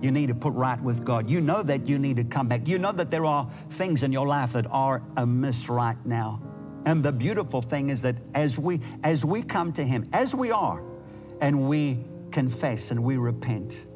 you 0.00 0.10
need 0.10 0.26
to 0.26 0.34
put 0.34 0.52
right 0.52 0.80
with 0.80 1.04
God. 1.04 1.30
You 1.30 1.40
know 1.40 1.62
that 1.62 1.88
you 1.88 1.98
need 1.98 2.16
to 2.16 2.24
come 2.24 2.48
back. 2.48 2.68
You 2.68 2.78
know 2.78 2.92
that 2.92 3.10
there 3.10 3.24
are 3.24 3.50
things 3.70 4.02
in 4.02 4.12
your 4.12 4.26
life 4.26 4.52
that 4.52 4.66
are 4.70 5.02
amiss 5.16 5.68
right 5.68 5.96
now. 6.04 6.42
And 6.84 7.02
the 7.02 7.12
beautiful 7.12 7.62
thing 7.62 7.90
is 7.90 8.02
that 8.02 8.16
as 8.34 8.58
we 8.58 8.80
as 9.02 9.24
we 9.24 9.42
come 9.42 9.72
to 9.74 9.84
him, 9.84 10.08
as 10.12 10.34
we 10.34 10.50
are, 10.50 10.82
and 11.40 11.68
we 11.68 12.04
confess 12.30 12.90
and 12.90 13.02
we 13.02 13.16
repent, 13.16 13.86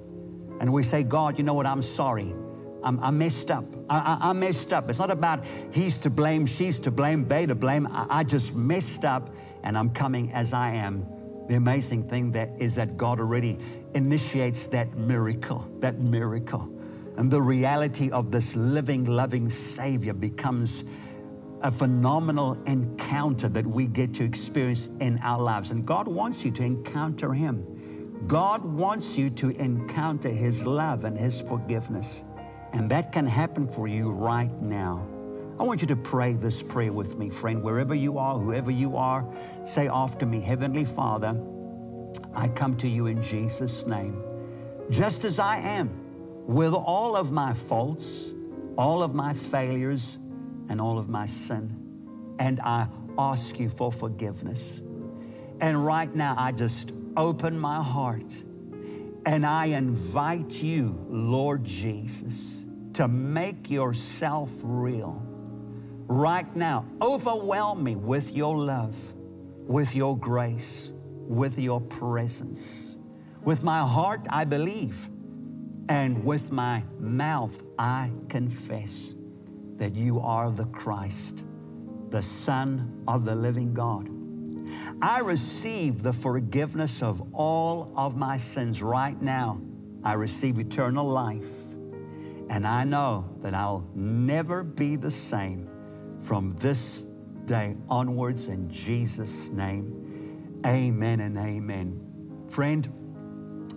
and 0.60 0.72
we 0.72 0.82
say, 0.82 1.02
God, 1.02 1.36
you 1.36 1.44
know 1.44 1.54
what? 1.54 1.66
I'm 1.66 1.82
sorry. 1.82 2.34
I'm, 2.82 3.02
I 3.02 3.10
messed 3.10 3.50
up. 3.50 3.64
I, 3.90 3.98
I, 3.98 4.30
I, 4.30 4.32
messed 4.32 4.72
up. 4.72 4.88
It's 4.88 5.00
not 5.00 5.10
about 5.10 5.44
he's 5.72 5.98
to 5.98 6.10
blame, 6.10 6.46
she's 6.46 6.78
to 6.80 6.92
blame, 6.92 7.26
they 7.26 7.44
to 7.44 7.56
blame. 7.56 7.88
I, 7.88 8.20
I 8.20 8.24
just 8.24 8.54
messed 8.54 9.04
up, 9.04 9.34
and 9.64 9.76
I'm 9.76 9.90
coming 9.90 10.32
as 10.32 10.52
I 10.52 10.70
am 10.70 11.06
the 11.48 11.54
amazing 11.54 12.08
thing 12.08 12.30
that 12.32 12.50
is 12.58 12.74
that 12.74 12.96
God 12.96 13.18
already 13.18 13.58
initiates 13.94 14.66
that 14.66 14.94
miracle, 14.96 15.66
that 15.80 15.98
miracle. 15.98 16.68
And 17.16 17.30
the 17.30 17.42
reality 17.42 18.10
of 18.10 18.30
this 18.30 18.54
living, 18.54 19.06
loving 19.06 19.50
Savior 19.50 20.12
becomes 20.12 20.84
a 21.62 21.72
phenomenal 21.72 22.56
encounter 22.66 23.48
that 23.48 23.66
we 23.66 23.86
get 23.86 24.14
to 24.14 24.24
experience 24.24 24.88
in 25.00 25.18
our 25.24 25.42
lives. 25.42 25.70
And 25.70 25.84
God 25.84 26.06
wants 26.06 26.44
you 26.44 26.50
to 26.52 26.62
encounter 26.62 27.32
Him. 27.32 27.64
God 28.28 28.64
wants 28.64 29.16
you 29.16 29.30
to 29.30 29.48
encounter 29.50 30.28
His 30.28 30.62
love 30.62 31.04
and 31.04 31.18
His 31.18 31.40
forgiveness. 31.40 32.24
And 32.72 32.90
that 32.90 33.10
can 33.10 33.26
happen 33.26 33.66
for 33.66 33.88
you 33.88 34.10
right 34.10 34.52
now. 34.60 35.06
I 35.58 35.64
want 35.64 35.80
you 35.80 35.88
to 35.88 35.96
pray 35.96 36.34
this 36.34 36.62
prayer 36.62 36.92
with 36.92 37.18
me, 37.18 37.30
friend. 37.30 37.62
Wherever 37.62 37.94
you 37.94 38.18
are, 38.18 38.38
whoever 38.38 38.70
you 38.70 38.96
are, 38.96 39.26
say 39.66 39.88
after 39.88 40.24
me 40.24 40.40
Heavenly 40.40 40.84
Father, 40.84 41.36
I 42.32 42.46
come 42.48 42.76
to 42.76 42.88
you 42.88 43.06
in 43.06 43.20
Jesus' 43.20 43.84
name, 43.84 44.22
just 44.88 45.24
as 45.24 45.40
I 45.40 45.58
am, 45.58 45.90
with 46.46 46.72
all 46.72 47.16
of 47.16 47.32
my 47.32 47.54
faults, 47.54 48.26
all 48.76 49.02
of 49.02 49.14
my 49.14 49.32
failures, 49.32 50.18
and 50.68 50.80
all 50.80 50.96
of 50.96 51.08
my 51.08 51.26
sin. 51.26 52.36
And 52.38 52.60
I 52.60 52.86
ask 53.18 53.58
you 53.58 53.68
for 53.68 53.90
forgiveness. 53.90 54.80
And 55.60 55.84
right 55.84 56.14
now, 56.14 56.36
I 56.38 56.52
just 56.52 56.92
open 57.16 57.58
my 57.58 57.82
heart 57.82 58.32
and 59.26 59.44
I 59.44 59.66
invite 59.66 60.62
you, 60.62 61.04
Lord 61.08 61.64
Jesus, 61.64 62.34
to 62.94 63.08
make 63.08 63.68
yourself 63.68 64.50
real 64.62 65.27
right 66.08 66.56
now. 66.56 66.86
Overwhelm 67.00 67.84
me 67.84 67.94
with 67.94 68.34
your 68.34 68.56
love, 68.56 68.96
with 69.66 69.94
your 69.94 70.16
grace, 70.16 70.90
with 71.28 71.58
your 71.58 71.80
presence. 71.80 72.96
With 73.44 73.62
my 73.62 73.86
heart, 73.86 74.26
I 74.30 74.44
believe, 74.44 75.10
and 75.88 76.24
with 76.24 76.50
my 76.50 76.82
mouth, 76.98 77.62
I 77.78 78.10
confess 78.28 79.14
that 79.76 79.94
you 79.94 80.20
are 80.20 80.50
the 80.50 80.64
Christ, 80.66 81.44
the 82.10 82.22
Son 82.22 83.04
of 83.06 83.24
the 83.24 83.34
living 83.34 83.72
God. 83.72 84.10
I 85.00 85.20
receive 85.20 86.02
the 86.02 86.12
forgiveness 86.12 87.02
of 87.02 87.22
all 87.32 87.92
of 87.96 88.16
my 88.16 88.38
sins 88.38 88.82
right 88.82 89.20
now. 89.22 89.60
I 90.02 90.14
receive 90.14 90.58
eternal 90.58 91.06
life. 91.06 91.66
And 92.50 92.66
I 92.66 92.84
know 92.84 93.28
that 93.42 93.54
I'll 93.54 93.86
never 93.94 94.62
be 94.62 94.96
the 94.96 95.10
same 95.10 95.68
from 96.28 96.54
this 96.58 97.00
day 97.46 97.74
onwards 97.88 98.48
in 98.48 98.68
Jesus' 98.68 99.48
name. 99.48 100.60
Amen 100.66 101.20
and 101.20 101.38
amen. 101.38 101.98
Friend, 102.50 102.86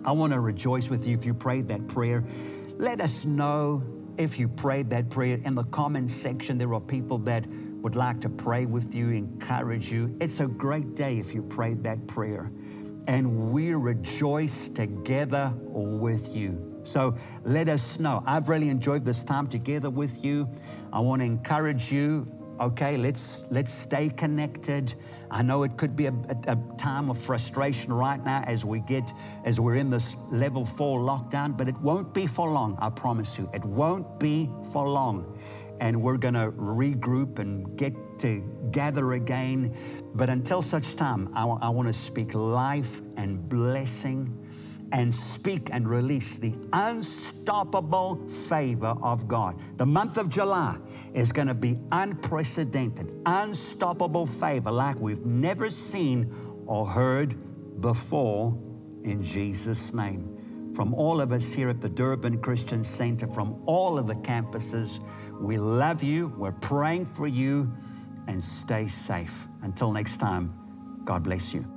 I 0.04 0.12
want 0.12 0.34
to 0.34 0.40
rejoice 0.40 0.90
with 0.90 1.06
you 1.06 1.16
if 1.16 1.24
you 1.24 1.32
prayed 1.32 1.66
that 1.68 1.88
prayer. 1.88 2.22
Let 2.76 3.00
us 3.00 3.24
know 3.24 3.82
if 4.18 4.38
you 4.38 4.48
prayed 4.48 4.90
that 4.90 5.08
prayer. 5.08 5.40
In 5.46 5.54
the 5.54 5.64
comment 5.64 6.10
section, 6.10 6.58
there 6.58 6.74
are 6.74 6.80
people 6.80 7.16
that 7.20 7.46
would 7.46 7.96
like 7.96 8.20
to 8.20 8.28
pray 8.28 8.66
with 8.66 8.94
you, 8.94 9.08
encourage 9.08 9.90
you. 9.90 10.14
It's 10.20 10.40
a 10.40 10.46
great 10.46 10.94
day 10.94 11.18
if 11.18 11.32
you 11.32 11.40
prayed 11.40 11.82
that 11.84 12.06
prayer. 12.06 12.52
And 13.06 13.50
we 13.50 13.72
rejoice 13.72 14.68
together 14.68 15.54
with 15.56 16.36
you. 16.36 16.80
So 16.82 17.16
let 17.44 17.70
us 17.70 17.98
know. 17.98 18.22
I've 18.26 18.50
really 18.50 18.68
enjoyed 18.68 19.06
this 19.06 19.24
time 19.24 19.46
together 19.46 19.88
with 19.88 20.22
you. 20.22 20.46
I 20.92 21.00
want 21.00 21.20
to 21.20 21.24
encourage 21.24 21.90
you. 21.90 22.30
Okay, 22.62 22.96
let's 22.96 23.42
let's 23.50 23.72
stay 23.72 24.08
connected. 24.08 24.94
I 25.32 25.42
know 25.42 25.64
it 25.64 25.76
could 25.76 25.96
be 25.96 26.06
a, 26.06 26.12
a, 26.12 26.52
a, 26.52 26.58
time 26.78 27.10
of 27.10 27.18
frustration 27.18 27.92
right 27.92 28.24
now 28.24 28.44
as 28.46 28.64
we 28.64 28.78
get 28.80 29.12
as 29.44 29.58
we're 29.58 29.74
in 29.74 29.90
this 29.90 30.14
level 30.30 30.64
four 30.64 31.00
lockdown, 31.00 31.56
but 31.56 31.66
it 31.66 31.76
won't 31.78 32.14
be 32.14 32.28
for 32.28 32.52
long. 32.52 32.78
I 32.80 32.90
promise 32.90 33.36
you, 33.36 33.50
it 33.52 33.64
won't 33.64 34.20
be 34.20 34.48
for 34.70 34.88
long 34.88 35.36
and 35.80 36.00
we're 36.00 36.16
going 36.16 36.34
to 36.34 36.52
regroup 36.52 37.40
and 37.40 37.76
get 37.76 37.92
to 38.20 38.40
gather 38.70 39.14
again. 39.14 39.76
But 40.14 40.30
until 40.30 40.62
such 40.62 40.94
time, 40.94 41.32
I, 41.34 41.44
I 41.44 41.68
want 41.70 41.88
to 41.88 41.92
speak 41.92 42.34
life 42.34 43.02
and 43.16 43.48
blessing 43.48 44.38
and 44.92 45.12
speak 45.12 45.70
and 45.72 45.88
release 45.88 46.36
the 46.36 46.54
unstoppable 46.74 48.16
favor 48.46 48.94
of 49.02 49.26
God. 49.26 49.58
The 49.78 49.86
month 49.86 50.18
of 50.18 50.28
July 50.28 50.76
is 51.14 51.32
going 51.32 51.48
to 51.48 51.54
be 51.54 51.78
unprecedented, 51.90 53.10
unstoppable 53.24 54.26
favor 54.26 54.70
like 54.70 54.96
we've 55.00 55.24
never 55.24 55.70
seen 55.70 56.32
or 56.66 56.86
heard 56.86 57.80
before 57.80 58.56
in 59.02 59.24
Jesus' 59.24 59.94
name. 59.94 60.28
From 60.74 60.94
all 60.94 61.20
of 61.20 61.32
us 61.32 61.52
here 61.52 61.70
at 61.70 61.80
the 61.80 61.88
Durban 61.88 62.40
Christian 62.40 62.84
Center, 62.84 63.26
from 63.26 63.62
all 63.66 63.98
of 63.98 64.06
the 64.06 64.14
campuses, 64.14 65.00
we 65.40 65.58
love 65.58 66.02
you. 66.02 66.32
We're 66.36 66.52
praying 66.52 67.06
for 67.06 67.26
you 67.26 67.72
and 68.28 68.42
stay 68.42 68.88
safe. 68.88 69.48
Until 69.62 69.90
next 69.90 70.18
time, 70.18 70.54
God 71.04 71.24
bless 71.24 71.52
you. 71.52 71.71